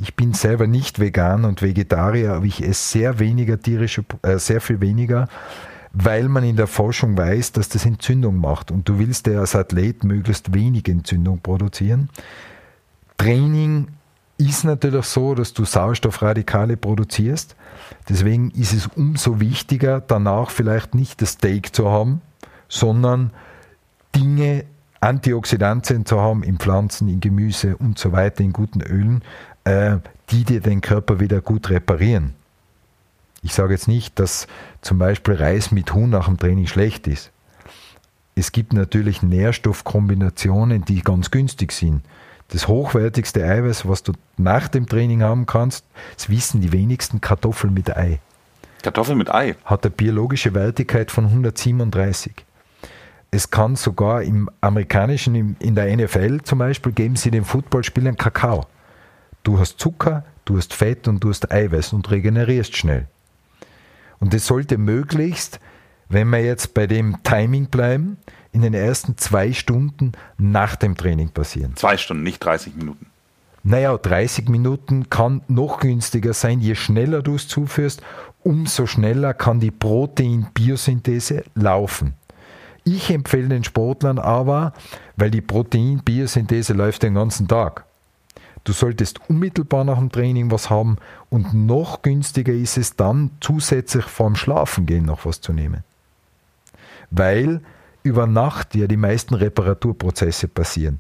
Ich 0.02 0.16
bin 0.16 0.34
selber 0.34 0.66
nicht 0.66 1.00
vegan 1.00 1.46
und 1.46 1.62
Vegetarier, 1.62 2.34
aber 2.34 2.46
ich 2.46 2.64
esse 2.64 2.92
sehr 2.92 3.20
weniger 3.20 3.60
tierische, 3.60 4.04
äh, 4.24 4.40
sehr 4.40 4.60
viel 4.60 4.82
weniger, 4.82 5.28
weil 5.94 6.28
man 6.28 6.44
in 6.44 6.56
der 6.56 6.66
Forschung 6.66 7.16
weiß, 7.16 7.52
dass 7.52 7.70
das 7.70 7.86
Entzündung 7.86 8.38
macht 8.38 8.72
und 8.72 8.90
du 8.90 8.98
willst 8.98 9.28
ja 9.28 9.42
als 9.42 9.56
Athlet 9.56 10.04
möglichst 10.04 10.56
wenig 10.56 10.88
Entzündung 10.88 11.40
produzieren. 11.42 12.10
Training 13.18 13.90
ist 14.40 14.64
natürlich 14.64 15.06
so, 15.06 15.36
dass 15.36 15.54
du 15.54 15.66
Sauerstoffradikale 15.66 16.78
produzierst. 16.78 17.56
Deswegen 18.10 18.50
ist 18.52 18.74
es 18.74 18.88
umso 18.88 19.40
wichtiger, 19.40 20.02
danach 20.02 20.50
vielleicht 20.50 20.96
nicht 20.96 21.22
das 21.22 21.34
Steak 21.34 21.76
zu 21.76 21.92
haben, 21.92 22.22
sondern 22.68 23.30
Dinge, 24.16 24.66
Antioxidantien 25.00 26.06
zu 26.06 26.20
haben 26.20 26.44
in 26.44 26.58
Pflanzen, 26.58 27.08
in 27.08 27.20
Gemüse 27.20 27.76
und 27.78 27.98
so 27.98 28.12
weiter, 28.12 28.44
in 28.44 28.54
guten 28.54 28.82
Ölen, 28.82 29.24
äh, 29.64 29.98
die 30.30 30.44
dir 30.44 30.62
den 30.62 30.82
Körper 30.82 31.20
wieder 31.20 31.42
gut 31.42 31.70
reparieren. 31.70 32.34
Ich 33.44 33.54
sage 33.54 33.74
jetzt 33.74 33.88
nicht, 33.88 34.20
dass 34.20 34.48
zum 34.82 35.00
Beispiel 35.00 35.36
Reis 35.36 35.72
mit 35.72 35.94
Huhn 35.94 36.10
nach 36.10 36.28
dem 36.28 36.38
Training 36.38 36.68
schlecht 36.68 37.08
ist. 37.08 37.32
Es 38.36 38.52
gibt 38.52 38.74
natürlich 38.74 39.24
Nährstoffkombinationen, 39.24 40.86
die 40.86 41.02
ganz 41.02 41.32
günstig 41.32 41.72
sind. 41.72 42.02
Das 42.50 42.68
hochwertigste 42.68 43.44
Eiweiß, 43.44 43.88
was 43.88 44.04
du 44.04 44.14
nach 44.38 44.68
dem 44.68 44.88
Training 44.88 45.24
haben 45.24 45.46
kannst, 45.46 45.86
das 46.16 46.30
wissen 46.30 46.62
die 46.62 46.72
wenigsten 46.72 47.22
Kartoffeln 47.22 47.74
mit 47.74 47.96
Ei. 47.96 48.20
Kartoffeln 48.84 49.18
mit 49.18 49.34
Ei? 49.34 49.56
Hat 49.66 49.86
eine 49.86 49.92
biologische 49.92 50.54
Wertigkeit 50.54 51.12
von 51.12 51.26
137. 51.26 52.34
Es 53.32 53.50
kann 53.50 53.76
sogar 53.78 54.24
im 54.24 54.50
amerikanischen, 54.60 55.56
in 55.60 55.76
der 55.76 55.96
NFL 55.96 56.42
zum 56.42 56.60
Beispiel, 56.60 56.92
geben 56.92 57.16
sie 57.16 57.32
den 57.32 57.46
Footballspielern 57.46 58.18
Kakao. 58.18 58.66
Du 59.44 59.60
hast 59.60 59.80
Zucker, 59.80 60.26
du 60.46 60.58
hast 60.58 60.74
Fett 60.74 61.08
und 61.08 61.24
du 61.24 61.30
hast 61.30 61.52
Eiweiß 61.52 61.94
und 61.94 62.10
regenerierst 62.12 62.76
schnell. 62.76 63.08
Und 64.20 64.34
das 64.34 64.46
sollte 64.46 64.78
möglichst, 64.78 65.60
wenn 66.10 66.30
wir 66.30 66.44
jetzt 66.44 66.74
bei 66.74 66.88
dem 66.88 67.24
Timing 67.24 67.68
bleiben, 67.68 68.18
in 68.52 68.62
den 68.62 68.74
ersten 68.74 69.18
zwei 69.18 69.54
Stunden 69.54 70.12
nach 70.38 70.76
dem 70.76 70.96
Training 70.96 71.30
passieren. 71.30 71.76
Zwei 71.76 71.98
Stunden, 71.98 72.24
nicht 72.24 72.44
30 72.44 72.76
Minuten. 72.76 73.08
Naja, 73.64 73.96
30 73.98 74.50
Minuten 74.50 75.10
kann 75.10 75.42
noch 75.48 75.80
günstiger 75.80 76.34
sein. 76.34 76.60
Je 76.60 76.76
schneller 76.76 77.22
du 77.22 77.36
es 77.36 77.48
zuführst, 77.48 78.02
umso 78.44 78.88
schneller 78.88 79.34
kann 79.34 79.60
die 79.60 79.72
Proteinbiosynthese 79.72 81.44
laufen. 81.56 82.16
Ich 82.84 83.12
empfehle 83.12 83.50
den 83.50 83.64
Sportlern 83.64 84.18
aber, 84.18 84.74
weil 85.16 85.30
die 85.30 85.42
Proteinbiosynthese 85.42 86.74
läuft 86.74 87.04
den 87.04 87.14
ganzen 87.14 87.48
Tag. 87.48 87.86
Du 88.64 88.74
solltest 88.74 89.20
unmittelbar 89.28 89.84
nach 89.84 89.98
dem 89.98 90.12
Training 90.12 90.52
was 90.52 90.70
haben 90.70 90.98
und 91.30 91.54
noch 91.54 92.04
günstiger 92.04 92.54
ist 92.54 92.78
es 92.78 92.96
dann 92.96 93.32
zusätzlich 93.40 94.06
vorm 94.06 94.36
Schlafengehen 94.36 95.06
noch 95.06 95.26
was 95.26 95.42
zu 95.42 95.52
nehmen. 95.52 95.84
Weil 97.10 97.62
über 98.04 98.28
Nacht 98.28 98.76
ja 98.76 98.88
die 98.88 98.98
meisten 98.98 99.34
Reparaturprozesse 99.34 100.48
passieren. 100.48 101.00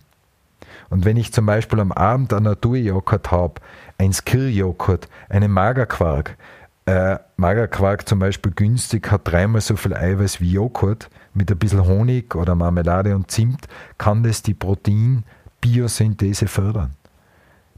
Und 0.89 1.06
wenn 1.06 1.17
ich 1.17 1.32
zum 1.32 1.45
Beispiel 1.45 1.80
am 1.80 1.91
Abend 1.91 2.34
einen 2.34 2.45
Naturjoghurt 2.45 3.32
habe, 3.32 3.62
ein 3.97 4.12
Skirjoghurt, 4.12 5.08
einen 5.30 5.52
Magerquark, 5.52 6.38
äh, 6.86 7.17
Magerquark 7.38 8.08
zum 8.08 8.19
Beispiel 8.19 8.52
günstig, 8.52 9.10
hat 9.12 9.21
dreimal 9.24 9.62
so 9.62 9.76
viel 9.76 9.93
Eiweiß 9.93 10.41
wie 10.41 10.52
Joghurt, 10.52 11.10
mit 11.34 11.50
ein 11.52 11.58
bisschen 11.58 11.86
Honig 11.86 12.36
oder 12.36 12.56
Marmelade 12.56 13.15
und 13.15 13.32
Zimt, 13.32 13.67
kann 13.97 14.24
das 14.24 14.41
die 14.41 14.54
Proteinbiosynthese 14.54 16.47
fördern. 16.47 16.95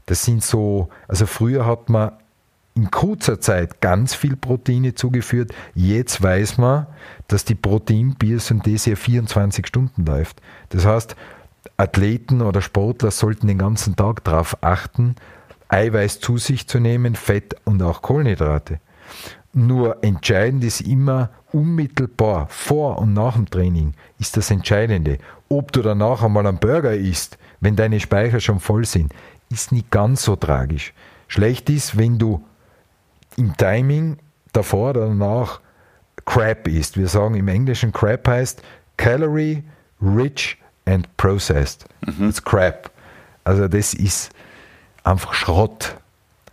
Das 0.06 0.24
sind 0.24 0.42
so, 0.42 0.88
also 1.08 1.26
früher 1.26 1.66
hat 1.66 1.88
man 1.88 2.12
in 2.74 2.90
kurzer 2.90 3.40
Zeit 3.40 3.80
ganz 3.80 4.14
viel 4.14 4.36
Proteine 4.36 4.94
zugeführt. 4.94 5.52
Jetzt 5.74 6.22
weiß 6.22 6.58
man, 6.58 6.86
dass 7.28 7.44
die 7.44 7.54
Proteinbiosynthese 7.54 8.96
24 8.96 9.66
Stunden 9.66 10.04
läuft. 10.04 10.40
Das 10.70 10.84
heißt, 10.84 11.16
Athleten 11.76 12.42
oder 12.42 12.60
Sportler 12.60 13.10
sollten 13.10 13.46
den 13.46 13.58
ganzen 13.58 13.96
Tag 13.96 14.24
darauf 14.24 14.58
achten, 14.62 15.14
Eiweiß 15.68 16.20
zu 16.20 16.36
sich 16.36 16.68
zu 16.68 16.78
nehmen, 16.78 17.14
Fett 17.14 17.56
und 17.64 17.82
auch 17.82 18.02
Kohlenhydrate. 18.02 18.80
Nur 19.52 20.02
entscheidend 20.02 20.64
ist 20.64 20.80
immer 20.80 21.30
unmittelbar 21.52 22.48
vor 22.48 22.98
und 22.98 23.14
nach 23.14 23.34
dem 23.34 23.48
Training 23.48 23.94
ist 24.18 24.36
das 24.36 24.50
Entscheidende. 24.50 25.18
Ob 25.48 25.72
du 25.72 25.80
danach 25.80 26.22
einmal 26.22 26.46
einen 26.46 26.58
Burger 26.58 26.94
isst, 26.94 27.38
wenn 27.60 27.76
deine 27.76 28.00
Speicher 28.00 28.40
schon 28.40 28.58
voll 28.58 28.84
sind, 28.84 29.12
ist 29.54 29.72
nicht 29.72 29.90
ganz 29.90 30.22
so 30.22 30.36
tragisch. 30.36 30.92
Schlecht 31.28 31.70
ist, 31.70 31.96
wenn 31.96 32.18
du 32.18 32.44
im 33.36 33.56
Timing 33.56 34.18
davor 34.52 34.90
oder 34.90 35.06
danach 35.06 35.60
Crap 36.26 36.68
isst. 36.68 36.96
Wir 36.96 37.08
sagen 37.08 37.34
im 37.34 37.48
Englischen 37.48 37.92
Crap 37.92 38.26
heißt 38.28 38.62
Calorie 38.96 39.62
Rich 40.00 40.58
and 40.86 41.14
processed. 41.16 41.86
Mhm. 42.06 42.28
It's 42.28 42.42
crap. 42.42 42.90
Also 43.44 43.68
das 43.68 43.94
ist 43.94 44.30
einfach 45.02 45.34
Schrott. 45.34 45.96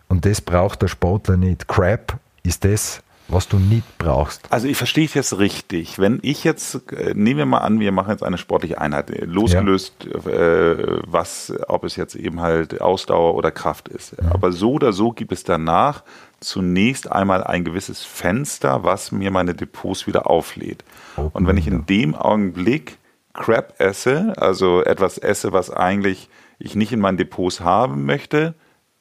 Und 0.10 0.26
das 0.26 0.42
braucht 0.42 0.82
der 0.82 0.88
Sportler 0.88 1.38
nicht. 1.38 1.68
Crap 1.68 2.18
ist 2.44 2.66
das, 2.66 3.02
was 3.32 3.48
du 3.48 3.58
nicht 3.58 3.98
brauchst. 3.98 4.52
Also 4.52 4.67
ich 4.67 4.78
verstehe 4.78 5.06
es 5.06 5.13
jetzt 5.13 5.38
richtig. 5.38 6.00
Wenn 6.00 6.20
ich 6.22 6.44
jetzt, 6.44 6.91
äh, 6.91 7.13
nehmen 7.13 7.38
wir 7.38 7.46
mal 7.46 7.60
an, 7.60 7.80
wir 7.80 7.91
machen 7.91 8.12
jetzt 8.12 8.24
eine 8.24 8.38
sportliche 8.38 8.80
Einheit, 8.80 9.10
äh, 9.10 9.26
losgelöst, 9.26 9.94
ja. 10.26 10.32
äh, 10.32 11.02
was, 11.06 11.54
ob 11.67 11.84
es 11.84 11.96
jetzt 11.96 12.15
eben 12.15 12.41
halt 12.41 12.82
Ausdauer 12.82 13.36
oder 13.36 13.52
Kraft 13.52 13.88
ist. 13.89 14.22
Mhm. 14.22 14.30
Aber 14.30 14.52
so 14.52 14.74
oder 14.74 14.94
so 14.94 15.12
gibt 15.12 15.32
es 15.32 15.44
danach 15.44 16.04
zunächst 16.39 17.12
einmal 17.12 17.44
ein 17.44 17.63
gewisses 17.63 18.04
Fenster, 18.04 18.84
was 18.84 19.12
mir 19.12 19.32
meine 19.32 19.54
Depots 19.54 20.08
wieder 20.08 20.30
auflädt. 20.30 20.84
Oh, 21.15 21.30
Und 21.34 21.48
wenn 21.48 21.58
ich 21.58 21.67
in 21.67 21.86
dem 21.86 22.15
Augenblick 22.15 22.98
Crap 23.34 23.80
esse, 23.80 24.34
also 24.38 24.84
etwas 24.84 25.17
esse, 25.17 25.54
was 25.54 25.70
eigentlich 25.70 26.30
ich 26.60 26.76
nicht 26.76 26.91
in 26.91 27.00
meinen 27.00 27.17
Depots 27.17 27.62
haben 27.62 28.06
möchte, 28.06 28.56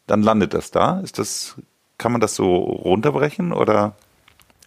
dann 0.06 0.22
landet 0.22 0.54
das 0.54 0.70
da. 0.70 1.00
Ist 1.00 1.18
das, 1.18 1.56
kann 1.98 2.12
man 2.12 2.20
das 2.20 2.34
so 2.34 2.56
runterbrechen 2.56 3.52
oder? 3.52 3.96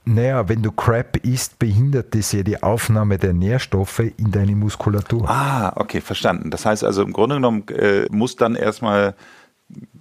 Naja, 0.06 0.50
wenn 0.50 0.62
du 0.62 0.72
Crap 0.72 1.18
isst, 1.26 1.60
behindert 1.60 2.14
das 2.14 2.34
ja 2.34 2.44
die 2.44 2.62
Aufnahme 2.62 3.18
der 3.18 3.34
Nährstoffe 3.34 4.00
in 4.18 4.32
deine 4.32 4.56
Muskulatur. 4.56 5.30
Ah, 5.30 5.72
okay, 5.76 6.02
verstanden. 6.02 6.50
Das 6.50 6.66
heißt 6.66 6.84
also 6.84 7.04
im 7.04 7.14
Grunde 7.14 7.36
genommen 7.36 7.68
äh, 7.70 8.06
muss 8.12 8.36
dann 8.36 8.56
erstmal 8.56 9.16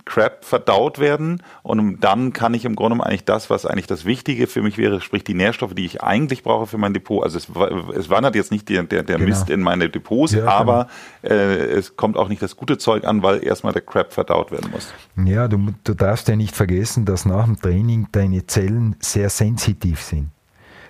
Crap 0.04 0.44
verdaut 0.44 0.98
werden 0.98 1.42
und 1.62 2.00
dann 2.00 2.32
kann 2.32 2.54
ich 2.54 2.64
im 2.64 2.74
Grunde 2.74 2.96
genommen 2.96 3.08
eigentlich 3.08 3.24
das, 3.24 3.50
was 3.50 3.66
eigentlich 3.66 3.86
das 3.86 4.04
Wichtige 4.04 4.46
für 4.46 4.60
mich 4.60 4.76
wäre, 4.76 5.00
sprich 5.00 5.24
die 5.24 5.34
Nährstoffe, 5.34 5.74
die 5.74 5.84
ich 5.84 6.02
eigentlich 6.02 6.42
brauche 6.42 6.66
für 6.66 6.78
mein 6.78 6.92
Depot. 6.92 7.22
Also 7.22 7.38
es, 7.38 7.48
es 7.96 8.10
wandert 8.10 8.34
jetzt 8.34 8.50
nicht 8.50 8.68
der, 8.68 8.82
der, 8.82 9.04
der 9.04 9.18
genau. 9.18 9.28
Mist 9.28 9.48
in 9.48 9.60
meine 9.60 9.88
Depots, 9.88 10.32
ja, 10.32 10.46
aber 10.46 10.88
genau. 11.22 11.34
äh, 11.34 11.64
es 11.72 11.96
kommt 11.96 12.16
auch 12.16 12.28
nicht 12.28 12.42
das 12.42 12.56
gute 12.56 12.78
Zeug 12.78 13.04
an, 13.04 13.22
weil 13.22 13.44
erstmal 13.44 13.72
der 13.72 13.82
Crap 13.82 14.12
verdaut 14.12 14.50
werden 14.50 14.70
muss. 14.72 14.92
Ja, 15.24 15.46
du, 15.46 15.72
du 15.84 15.94
darfst 15.94 16.28
ja 16.28 16.36
nicht 16.36 16.56
vergessen, 16.56 17.04
dass 17.04 17.24
nach 17.24 17.44
dem 17.44 17.60
Training 17.60 18.08
deine 18.12 18.46
Zellen 18.46 18.96
sehr 18.98 19.30
sensitiv 19.30 20.02
sind. 20.02 20.30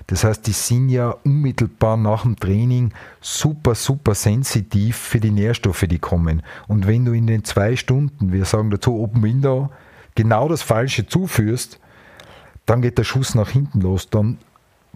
Das 0.07 0.25
heißt, 0.25 0.47
die 0.47 0.53
sind 0.53 0.89
ja 0.89 1.11
unmittelbar 1.25 1.97
nach 1.97 2.23
dem 2.23 2.37
Training 2.37 2.93
super, 3.21 3.75
super 3.75 4.15
sensitiv 4.15 4.97
für 4.97 5.21
die 5.21 5.31
Nährstoffe, 5.31 5.85
die 5.89 5.99
kommen. 5.99 6.43
Und 6.69 6.87
wenn 6.87 7.05
du 7.05 7.13
in 7.13 7.27
den 7.27 7.45
zwei 7.45 7.77
Stunden, 7.77 8.33
wir 8.33 8.45
sagen 8.45 8.71
dazu 8.71 8.99
Open 8.99 9.23
Window, 9.23 9.71
genau 10.15 10.49
das 10.49 10.63
Falsche 10.63 11.07
zuführst, 11.07 11.79
dann 12.67 12.83
geht 12.83 12.99
der 12.99 13.05
Schuss 13.05 13.35
nach 13.35 13.51
hinten 13.51 13.81
los. 13.81 14.11
Dann 14.11 14.39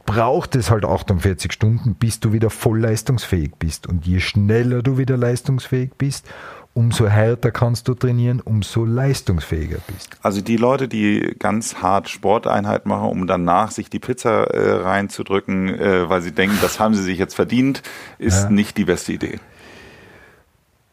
braucht 0.05 0.55
es 0.55 0.71
halt 0.71 0.85
48 0.85 1.53
Stunden, 1.53 1.95
bis 1.95 2.21
du 2.21 2.33
wieder 2.33 2.51
voll 2.51 2.81
leistungsfähig 2.81 3.53
bist. 3.59 3.87
Und 3.87 4.07
je 4.07 4.21
schneller 4.21 4.83
du 4.83 4.99
wieder 4.99 5.17
leistungsfähig 5.17 5.93
bist, 5.99 6.29
umso 6.77 7.09
härter 7.09 7.51
kannst 7.53 7.89
du 7.89 7.95
trainieren, 7.95 8.41
umso 8.41 8.85
leistungsfähiger 8.85 9.79
bist. 9.87 10.19
Also 10.21 10.43
die 10.43 10.59
Leute, 10.59 10.89
die 10.89 11.35
ganz 11.39 11.77
hart 11.77 12.11
Sporteinheit 12.11 12.85
machen, 12.85 13.09
um 13.09 13.27
danach 13.27 13.71
sich 13.71 13.89
die 13.89 13.99
Pizza 13.99 14.45
äh, 14.51 14.83
reinzudrücken, 14.83 15.71
äh, 15.71 16.11
weil 16.11 16.21
sie 16.21 16.33
denken, 16.33 16.59
das 16.61 16.79
haben 16.79 16.95
sie 16.95 17.03
sich 17.03 17.19
jetzt 17.19 17.35
verdient, 17.35 17.83
ist 18.19 18.45
ja. 18.45 18.51
nicht 18.51 18.77
die 18.77 18.85
beste 18.85 19.15
Idee. 19.15 19.41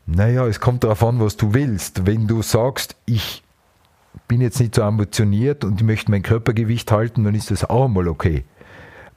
Naja, 0.06 0.48
es 0.48 0.62
kommt 0.62 0.86
darauf 0.86 1.04
an, 1.04 1.20
was 1.20 1.36
du 1.36 1.54
willst. 1.54 2.08
Wenn 2.08 2.28
du 2.28 2.42
sagst, 2.42 2.96
ich 3.06 3.44
bin 4.30 4.40
jetzt 4.40 4.62
nicht 4.62 4.76
so 4.76 4.84
ambitioniert 4.84 5.66
und 5.66 5.82
ich 5.82 5.86
möchte 5.86 6.12
mein 6.12 6.24
Körpergewicht 6.24 6.90
halten, 6.94 7.26
dann 7.26 7.36
ist 7.36 7.52
das 7.52 7.70
auch 7.70 7.86
einmal 7.86 8.08
okay. 8.08 8.46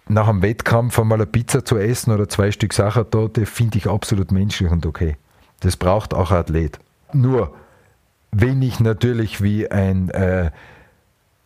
Nach 0.08 0.26
einem 0.26 0.42
Wettkampf 0.42 0.98
einmal 0.98 1.18
eine 1.18 1.26
Pizza 1.26 1.64
zu 1.64 1.78
essen 1.78 2.12
oder 2.12 2.28
zwei 2.28 2.50
Stück 2.50 2.72
Sachertorte 2.72 3.46
finde 3.46 3.78
ich 3.78 3.88
absolut 3.88 4.32
menschlich 4.32 4.70
und 4.70 4.84
okay. 4.84 5.16
Das 5.60 5.76
braucht 5.76 6.14
auch 6.14 6.30
ein 6.30 6.38
Athlet. 6.38 6.78
Nur, 7.12 7.54
wenn 8.32 8.60
ich 8.62 8.80
natürlich 8.80 9.42
wie 9.42 9.70
ein 9.70 10.10
äh, 10.10 10.50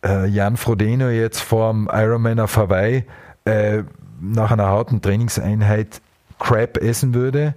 äh, 0.03 0.27
Jan 0.27 0.57
Frodeno 0.57 1.09
jetzt 1.09 1.39
vorm 1.39 1.89
Ironman 1.91 2.39
auf 2.39 2.57
Hawaii 2.57 3.05
äh, 3.45 3.83
nach 4.19 4.51
einer 4.51 4.67
harten 4.67 5.01
Trainingseinheit 5.01 6.01
Crap 6.39 6.77
essen 6.77 7.13
würde, 7.13 7.53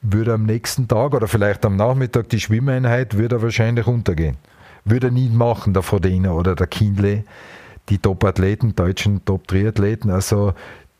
würde 0.00 0.34
am 0.34 0.46
nächsten 0.46 0.86
Tag 0.86 1.12
oder 1.12 1.26
vielleicht 1.26 1.66
am 1.66 1.76
Nachmittag 1.76 2.28
die 2.28 2.38
Schwimmeinheit, 2.38 3.18
würde 3.18 3.36
er 3.36 3.42
wahrscheinlich 3.42 3.86
runtergehen. 3.86 4.36
Würde 4.84 5.08
er 5.08 5.10
nie 5.10 5.28
machen, 5.28 5.74
der 5.74 5.82
Frodeno 5.82 6.38
oder 6.38 6.54
der 6.54 6.68
Kindle, 6.68 7.24
die 7.88 7.98
Top-Athleten, 7.98 8.76
deutschen 8.76 9.24
Top-Triathleten. 9.24 10.10
Also 10.10 10.54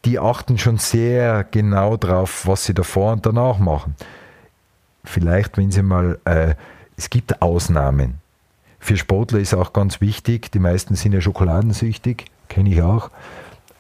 die 0.05 0.19
achten 0.19 0.59
schon 0.59 0.79
sehr 0.79 1.45
genau 1.49 1.97
drauf, 1.97 2.47
was 2.47 2.65
sie 2.65 2.75
davor 2.75 3.13
und 3.13 3.25
danach 3.25 3.59
machen 3.59 3.95
vielleicht, 5.09 5.57
wenn 5.57 5.71
Sie 5.71 5.83
mal, 5.83 6.19
äh, 6.25 6.55
es 6.97 7.11
gibt 7.11 7.43
Ausnahmen. 7.43 8.15
Für 8.81 8.97
Sportler 8.97 9.41
ist 9.41 9.55
auch 9.55 9.73
ganz 9.73 10.01
wichtig, 10.01 10.53
die 10.53 10.59
meisten 10.59 10.95
sind 10.95 11.13
ja 11.13 11.21
schokoladensüchtig, 11.21 12.27
kenne 12.49 12.71
ich 12.71 12.83
auch, 12.83 13.11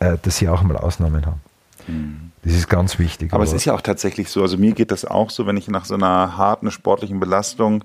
äh, 0.01 0.17
dass 0.21 0.38
sie 0.38 0.49
auch 0.49 0.62
mal 0.62 0.77
Ausnahmen 0.77 1.25
haben. 1.25 1.41
Mhm. 1.87 2.33
Das 2.45 2.53
ist 2.53 2.69
ganz 2.69 2.99
wichtig. 2.99 3.33
Aber, 3.33 3.43
aber, 3.43 3.45
es 3.45 3.53
ist 3.53 3.64
ja 3.64 3.75
auch 3.75 3.81
tatsächlich 3.81 4.29
so, 4.31 4.43
also 4.43 4.57
mir 4.57 4.73
geht 4.73 4.91
das 4.91 5.05
auch 5.05 5.31
so, 5.31 5.47
wenn 5.47 5.57
ich 5.57 5.69
nach 5.69 5.85
so 5.85 5.95
einer 5.95 6.37
harten 6.37 6.71
sportlichen 6.71 7.21
Belastung, 7.21 7.85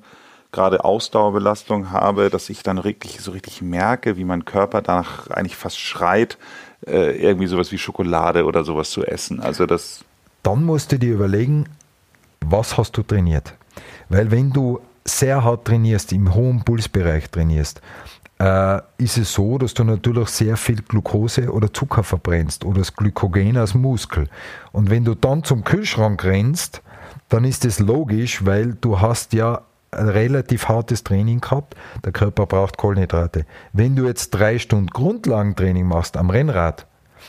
gerade 0.52 0.86
Ausdauerbelastung 0.86 1.92
habe, 1.92 2.30
dass 2.30 2.50
ich 2.50 2.64
dann 2.64 2.84
wirklich 2.84 3.20
so 3.20 3.32
richtig 3.32 3.62
merke, 3.62 4.18
wie 4.18 4.24
mein 4.24 4.46
Körper 4.46 4.82
danach 4.82 5.28
eigentlich 5.28 5.56
fast 5.56 5.80
schreit, 5.80 6.38
äh, 6.86 7.18
irgendwie 7.18 7.48
sowas 7.48 7.72
wie 7.72 7.78
Schokolade 7.78 8.46
oder 8.46 8.64
sowas 8.64 8.92
zu 8.92 9.04
essen. 9.04 9.40
Also 9.40 9.66
das. 9.66 10.06
Dann 10.44 10.64
musst 10.64 10.92
du 10.92 11.00
dir 11.00 11.14
überlegen, 11.14 11.66
was 12.48 12.78
hast 12.78 12.98
du 12.98 13.04
trainiert? 13.04 13.56
Weil 14.10 14.32
wenn 14.32 14.52
du 14.52 14.80
sehr 15.06 15.44
hart 15.44 15.66
trainierst, 15.66 16.14
im 16.14 16.34
hohen 16.34 16.64
Pulsbereich 16.64 17.30
trainierst, 17.30 17.82
äh, 18.40 18.82
ist 18.98 19.18
es 19.18 19.34
so, 19.34 19.58
dass 19.58 19.74
du 19.74 19.84
natürlich 19.84 20.30
sehr 20.30 20.58
viel 20.58 20.82
Glucose 20.82 21.52
oder 21.52 21.72
Zucker 21.74 22.04
verbrennst 22.04 22.66
oder 22.66 22.80
das 22.80 22.96
Glykogen 22.96 23.58
aus 23.58 23.74
Muskel. 23.74 24.28
Und 24.72 24.90
wenn 24.90 25.06
du 25.06 25.16
dann 25.16 25.44
zum 25.44 25.64
Kühlschrank 25.64 26.24
rennst, 26.24 26.82
dann 27.30 27.46
ist 27.46 27.66
es 27.66 27.80
logisch, 27.80 28.46
weil 28.46 28.74
du 28.74 29.00
hast 29.00 29.34
ja 29.34 29.62
ein 29.92 30.10
relativ 30.10 30.68
hartes 30.68 31.04
Training 31.04 31.40
gehabt, 31.40 31.76
der 32.04 32.12
Körper 32.12 32.46
braucht 32.46 32.78
Kohlenhydrate. 32.78 33.46
Wenn 33.74 33.96
du 33.96 34.08
jetzt 34.08 34.32
drei 34.32 34.58
Stunden 34.58 34.88
Grundlagentraining 34.88 35.88
machst 35.88 36.18
am 36.18 36.30
Rennrad 36.30 36.88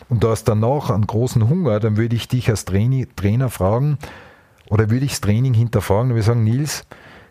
und 0.09 0.25
du 0.25 0.29
hast 0.29 0.45
danach 0.45 0.91
einen 0.91 1.07
großen 1.07 1.49
Hunger, 1.49 1.79
dann 1.79 1.97
würde 1.97 2.17
ich 2.17 2.27
dich 2.27 2.49
als 2.49 2.65
Trainer 2.65 3.51
fragen, 3.51 3.99
oder 4.71 4.91
würde 4.91 5.05
ich 5.05 5.13
das 5.13 5.21
Training 5.21 5.55
hinterfragen 5.55 6.13
und 6.13 6.23
sagen, 6.23 6.45
Nils, 6.45 6.85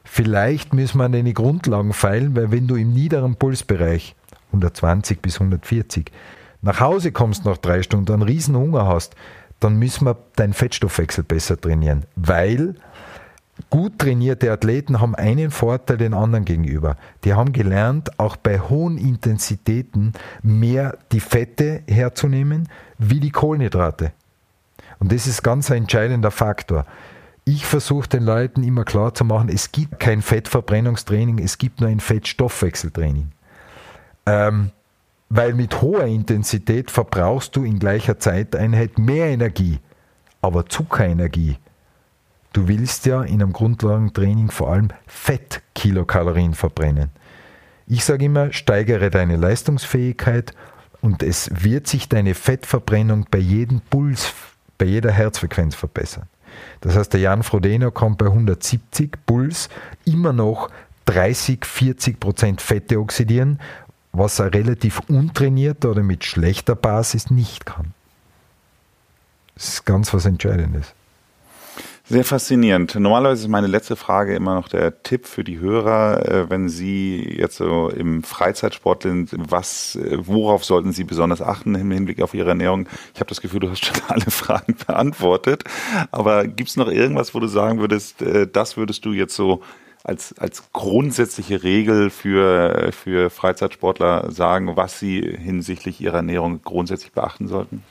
vielleicht 0.04 0.74
müssen 0.74 0.98
wir 0.98 1.06
an 1.06 1.12
deine 1.12 1.34
Grundlagen 1.34 1.94
feilen, 1.94 2.36
weil 2.36 2.52
wenn 2.52 2.68
du 2.68 2.76
im 2.76 2.94
niederen 2.94 3.36
Pulsbereich 3.36 4.16
120 4.48 5.22
bis 5.22 5.36
140 5.36 6.12
nach 6.62 6.80
Hause 6.80 7.12
kommst 7.12 7.46
nach 7.46 7.58
drei 7.58 7.82
Stunden, 7.82 8.14
einen 8.14 8.22
riesen 8.22 8.56
Hunger 8.56 8.88
hast, 8.88 9.16
dann 9.60 9.78
müssen 9.78 10.06
wir 10.06 10.18
deinen 10.36 10.54
Fettstoffwechsel 10.54 11.24
besser 11.24 11.60
trainieren, 11.60 12.06
weil 12.16 12.76
gut 13.70 14.00
trainierte 14.00 14.52
Athleten 14.52 15.00
haben 15.00 15.16
einen 15.16 15.52
Vorteil 15.52 15.98
den 15.98 16.14
anderen 16.14 16.46
gegenüber. 16.46 16.98
Die 17.24 17.34
haben 17.34 17.54
gelernt, 17.54 18.20
auch 18.20 18.36
bei 18.36 18.60
hohen 18.60 18.98
Intensitäten 18.98 20.14
mehr 20.42 20.98
die 21.12 21.20
Fette 21.20 21.82
herzunehmen 21.88 22.68
wie 22.98 23.20
die 23.20 23.32
Kohlenhydrate. 23.32 24.12
Und 25.00 25.12
das 25.12 25.28
ist 25.28 25.44
ganz 25.44 25.72
ein 25.72 25.84
entscheidender 25.84 26.32
Faktor 26.32 26.86
ich 27.46 27.66
versuche 27.66 28.08
den 28.08 28.24
Leuten 28.24 28.64
immer 28.64 28.86
klar 28.86 29.14
zu 29.14 29.26
machen, 29.26 29.50
es 29.50 29.72
gibt 29.72 30.00
kein 30.00 30.22
Fettverbrennungstraining, 30.22 31.40
es 31.40 31.58
gibt 31.58 31.82
nur 31.82 31.90
ein 31.90 32.00
Fettstoffwechseltraining. 32.00 33.32
Ähm, 34.26 34.72
weil 35.30 35.54
mit 35.54 35.82
hoher 35.82 36.06
Intensität 36.06 36.92
verbrauchst 36.92 37.56
du 37.56 37.64
in 37.64 37.80
gleicher 37.80 38.20
Zeiteinheit 38.20 38.98
mehr 38.98 39.28
Energie, 39.28 39.80
aber 40.42 40.68
Zuckerenergie. 40.68 41.58
Du 42.54 42.68
willst 42.68 43.08
ja 43.08 43.24
in 43.24 43.42
einem 43.42 43.52
Grundlagentraining 43.52 44.52
vor 44.52 44.72
allem 44.72 44.90
Fettkilokalorien 45.08 46.54
verbrennen. 46.54 47.10
Ich 47.88 48.06
sage 48.06 48.26
immer, 48.26 48.54
steigere 48.54 49.10
deine 49.10 49.36
Leistungsfähigkeit 49.36 50.54
und 51.02 51.24
es 51.24 51.50
wird 51.52 51.88
sich 51.88 52.08
deine 52.08 52.36
Fettverbrennung 52.36 53.26
bei 53.30 53.40
jedem 53.40 53.82
Puls, 53.82 54.34
bei 54.78 54.86
jeder 54.86 55.12
Herzfrequenz 55.12 55.76
verbessern. 55.76 56.28
Das 56.82 56.96
heißt, 56.96 57.14
der 57.14 57.22
Jan 57.22 57.44
Frodeno 57.44 57.92
kommt 57.92 58.18
bei 58.18 58.26
170 58.26 59.18
Puls 59.26 59.70
immer 60.06 60.34
noch 60.34 60.70
30, 61.06 61.66
40 61.66 62.20
Prozent 62.20 62.62
Fette 62.62 63.00
oxidieren, 63.00 63.60
was 64.12 64.40
er 64.40 64.54
relativ 64.54 65.02
untrainiert 65.08 65.86
oder 65.86 66.04
mit 66.04 66.24
schlechter 66.24 66.76
Basis 66.76 67.30
nicht 67.30 67.66
kann. 67.66 67.94
Das 69.56 69.70
ist 69.70 69.86
ganz 69.86 70.14
was 70.14 70.26
Entscheidendes. 70.26 70.94
Sehr 72.06 72.26
faszinierend. 72.26 72.96
Normalerweise 72.96 73.44
ist 73.44 73.48
meine 73.48 73.68
letzte 73.68 73.96
Frage 73.96 74.36
immer 74.36 74.56
noch 74.56 74.68
der 74.68 75.04
Tipp 75.04 75.26
für 75.26 75.46
die 75.46 75.60
Hörer, 75.60 76.28
äh, 76.30 76.50
wenn 76.50 76.68
Sie 76.68 77.24
jetzt 77.38 77.56
so 77.56 77.88
im 77.88 78.24
Freizeitsport 78.24 79.04
sind, 79.04 79.32
was, 79.38 79.96
äh, 79.96 80.18
worauf 80.20 80.66
sollten 80.66 80.92
Sie 80.92 81.06
besonders 81.06 81.42
achten 81.42 81.76
im 81.76 81.90
Hinblick 81.92 82.22
auf 82.22 82.34
Ihre 82.34 82.50
Ernährung? 82.50 82.90
Ich 83.14 83.22
habe 83.22 83.30
das 83.30 83.40
Gefühl, 83.40 83.62
du 83.62 83.70
hast 83.70 83.86
schon 83.86 83.96
alle 84.10 84.30
Fragen 84.30 84.76
beantwortet. 84.86 85.64
Aber 86.12 86.46
gibt 86.46 86.70
es 86.70 86.76
noch 86.76 86.90
irgendwas, 86.92 87.34
wo 87.34 87.40
du 87.40 87.48
sagen 87.48 87.80
würdest, 87.80 88.22
äh, 88.22 88.48
das 88.52 88.76
würdest 88.76 89.06
du 89.06 89.14
jetzt 89.14 89.36
so 89.36 89.62
als, 90.04 90.38
als 90.38 90.74
grundsätzliche 90.74 91.64
Regel 91.64 92.10
für, 92.10 92.92
für 92.92 93.30
Freizeitsportler 93.30 94.30
sagen, 94.30 94.76
was 94.76 95.00
sie 95.00 95.22
hinsichtlich 95.22 96.02
ihrer 96.02 96.18
Ernährung 96.18 96.62
grundsätzlich 96.64 97.14
beachten 97.14 97.48
sollten? 97.48 97.82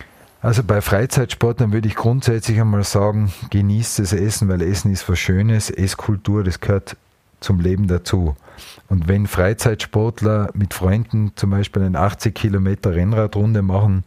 Also 0.43 0.65
bei 0.65 0.81
Freizeitsportlern 0.81 1.73
würde 1.73 1.87
ich 1.87 1.95
grundsätzlich 1.95 2.61
einmal 2.61 2.83
sagen, 2.83 3.33
genießt 3.51 4.01
das 4.01 4.13
Essen, 4.13 4.49
weil 4.49 4.61
Essen 4.61 4.93
ist 4.93 5.09
was 5.09 5.21
Schönes. 5.21 5.71
Esskultur, 5.71 6.43
das 6.43 6.59
gehört 6.59 6.97
zum 7.39 7.61
Leben 7.61 7.87
dazu. 7.87 8.35
Und 8.89 9.07
wenn 9.07 9.29
Freizeitsportler 9.29 10.51
mit 10.55 10.75
Freunden 10.75 11.31
zum 11.37 11.51
Beispiel 11.51 11.83
eine 11.83 12.01
80 12.01 12.35
Kilometer 12.35 12.93
Rennradrunde 12.93 13.63
machen 13.63 14.03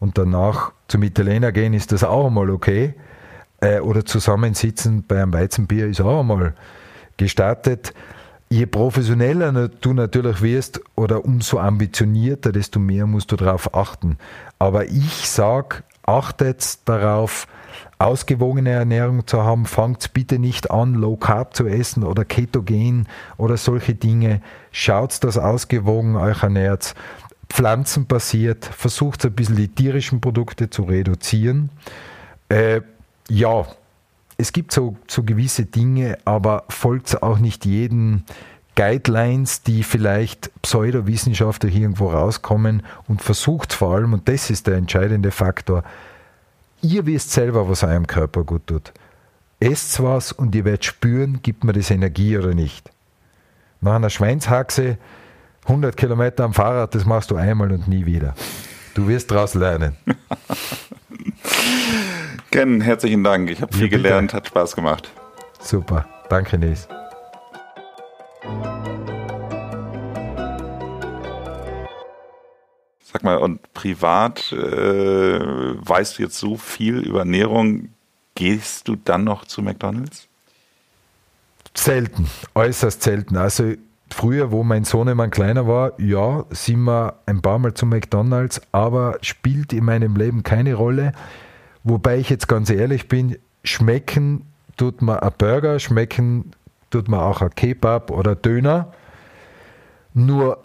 und 0.00 0.18
danach 0.18 0.72
zum 0.88 1.04
Italiener 1.04 1.52
gehen, 1.52 1.74
ist 1.74 1.92
das 1.92 2.02
auch 2.02 2.26
einmal 2.26 2.50
okay. 2.50 2.94
Äh, 3.60 3.78
oder 3.78 4.04
zusammensitzen 4.04 5.04
bei 5.06 5.22
einem 5.22 5.32
Weizenbier 5.32 5.86
ist 5.86 6.00
auch 6.00 6.20
einmal 6.20 6.54
gestartet. 7.16 7.94
Je 8.50 8.64
professioneller 8.64 9.68
du 9.68 9.92
natürlich 9.92 10.40
wirst 10.40 10.80
oder 10.94 11.24
umso 11.24 11.58
ambitionierter, 11.58 12.50
desto 12.50 12.78
mehr 12.78 13.06
musst 13.06 13.30
du 13.30 13.36
darauf 13.36 13.74
achten. 13.74 14.16
Aber 14.58 14.86
ich 14.86 15.28
sage, 15.28 15.82
achtet 16.02 16.88
darauf, 16.88 17.46
ausgewogene 17.98 18.70
Ernährung 18.70 19.26
zu 19.26 19.42
haben. 19.42 19.66
Fangt 19.66 20.12
bitte 20.14 20.38
nicht 20.38 20.70
an, 20.70 20.94
Low 20.94 21.16
Carb 21.16 21.54
zu 21.54 21.66
essen 21.66 22.04
oder 22.04 22.24
Ketogen 22.24 23.06
oder 23.36 23.56
solche 23.56 23.94
Dinge. 23.94 24.40
Schaut, 24.70 25.22
dass 25.24 25.36
ausgewogen 25.36 26.16
euch 26.16 26.42
ernährt. 26.42 26.94
Pflanzenbasiert. 27.50 28.64
Versucht 28.64 29.24
ein 29.24 29.32
bisschen 29.32 29.56
die 29.56 29.68
tierischen 29.68 30.20
Produkte 30.20 30.70
zu 30.70 30.82
reduzieren. 30.84 31.70
Äh, 32.48 32.82
ja, 33.28 33.66
es 34.38 34.52
gibt 34.52 34.72
so, 34.72 34.96
so 35.08 35.24
gewisse 35.24 35.66
Dinge, 35.66 36.16
aber 36.24 36.64
folgt 36.68 37.22
auch 37.22 37.38
nicht 37.38 37.66
jeden 37.66 38.24
Guidelines, 38.76 39.62
die 39.62 39.82
vielleicht 39.82 40.52
Pseudowissenschaftler 40.62 41.68
irgendwo 41.68 42.12
rauskommen 42.12 42.84
und 43.08 43.20
versucht 43.20 43.72
vor 43.72 43.96
allem, 43.96 44.12
und 44.12 44.28
das 44.28 44.50
ist 44.50 44.68
der 44.68 44.76
entscheidende 44.76 45.32
Faktor, 45.32 45.82
ihr 46.80 47.04
wisst 47.04 47.32
selber, 47.32 47.68
was 47.68 47.82
eurem 47.82 48.06
Körper 48.06 48.44
gut 48.44 48.68
tut. 48.68 48.92
Esst 49.58 50.00
was 50.00 50.30
und 50.30 50.54
ihr 50.54 50.64
werdet 50.64 50.84
spüren, 50.84 51.40
gibt 51.42 51.64
mir 51.64 51.72
das 51.72 51.90
Energie 51.90 52.38
oder 52.38 52.54
nicht. 52.54 52.88
Nach 53.80 53.96
einer 53.96 54.10
Schweinshaxe 54.10 54.98
100 55.64 55.96
Kilometer 55.96 56.44
am 56.44 56.54
Fahrrad, 56.54 56.94
das 56.94 57.04
machst 57.04 57.32
du 57.32 57.36
einmal 57.36 57.72
und 57.72 57.88
nie 57.88 58.06
wieder. 58.06 58.36
Du 58.98 59.06
wirst 59.06 59.30
daraus 59.30 59.54
lernen. 59.54 59.96
Ken, 62.50 62.80
herzlichen 62.80 63.22
Dank. 63.22 63.48
Ich 63.48 63.62
habe 63.62 63.72
viel 63.72 63.88
gelernt, 63.88 64.34
hat 64.34 64.48
Spaß 64.48 64.74
gemacht. 64.74 65.08
Super. 65.60 66.04
Danke, 66.28 66.58
Nils. 66.58 66.88
Sag 73.04 73.22
mal, 73.22 73.36
und 73.36 73.72
privat 73.72 74.50
äh, 74.50 74.56
weißt 74.58 76.18
du 76.18 76.24
jetzt 76.24 76.40
so 76.40 76.56
viel 76.56 76.98
über 76.98 77.20
Ernährung, 77.20 77.90
gehst 78.34 78.88
du 78.88 78.96
dann 78.96 79.22
noch 79.22 79.44
zu 79.44 79.62
McDonalds? 79.62 80.26
Selten, 81.72 82.28
äußerst 82.56 83.00
selten. 83.00 83.36
Also 83.36 83.74
früher, 84.10 84.52
wo 84.52 84.62
mein 84.64 84.84
Sohnemann 84.84 85.30
kleiner 85.30 85.66
war, 85.66 85.98
ja, 86.00 86.44
sind 86.50 86.80
wir 86.80 87.14
ein 87.26 87.42
paar 87.42 87.58
Mal 87.58 87.74
zu 87.74 87.86
McDonalds, 87.86 88.60
aber 88.72 89.18
spielt 89.22 89.72
in 89.72 89.84
meinem 89.84 90.16
Leben 90.16 90.42
keine 90.42 90.74
Rolle. 90.74 91.12
Wobei 91.84 92.18
ich 92.18 92.30
jetzt 92.30 92.48
ganz 92.48 92.70
ehrlich 92.70 93.08
bin, 93.08 93.38
schmecken 93.64 94.46
tut 94.76 95.02
man 95.02 95.18
ein 95.18 95.32
Burger, 95.36 95.78
schmecken 95.78 96.52
tut 96.90 97.08
man 97.08 97.20
auch 97.20 97.42
ein 97.42 97.54
Kebab 97.54 98.10
oder 98.10 98.34
Döner. 98.34 98.92
Nur 100.14 100.58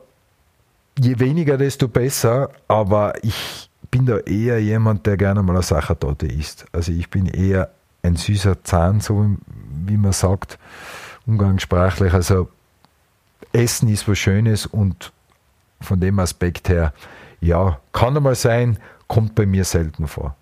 je 0.98 1.20
weniger, 1.20 1.58
desto 1.58 1.88
besser. 1.88 2.50
Aber 2.68 3.14
ich 3.24 3.70
bin 3.92 4.06
da 4.06 4.18
eher 4.20 4.62
jemand, 4.62 5.06
der 5.06 5.18
gerne 5.18 5.44
mal 5.44 5.54
eine 5.54 5.64
Sachertorte 5.64 6.28
isst. 6.28 6.66
Also 6.72 6.92
ich 6.92 7.10
bin 7.10 7.28
eher 7.28 7.70
ein 8.02 8.16
süßer 8.16 8.64
Zahn, 8.64 9.00
so 9.00 9.36
wie 9.86 9.98
man 9.98 10.14
sagt, 10.14 10.58
umgangssprachlich. 11.26 12.14
Also 12.14 12.50
Essen 13.52 13.90
ist 13.90 14.08
was 14.08 14.18
Schönes 14.18 14.66
und 14.66 15.12
von 15.82 16.00
dem 16.00 16.20
Aspekt 16.20 16.70
her, 16.70 16.94
ja, 17.42 17.80
kann 17.92 18.16
einmal 18.16 18.36
sein, 18.36 18.78
kommt 19.08 19.36
bei 19.36 19.46
mir 19.46 19.66
selten 19.66 20.08
vor. 20.08 20.36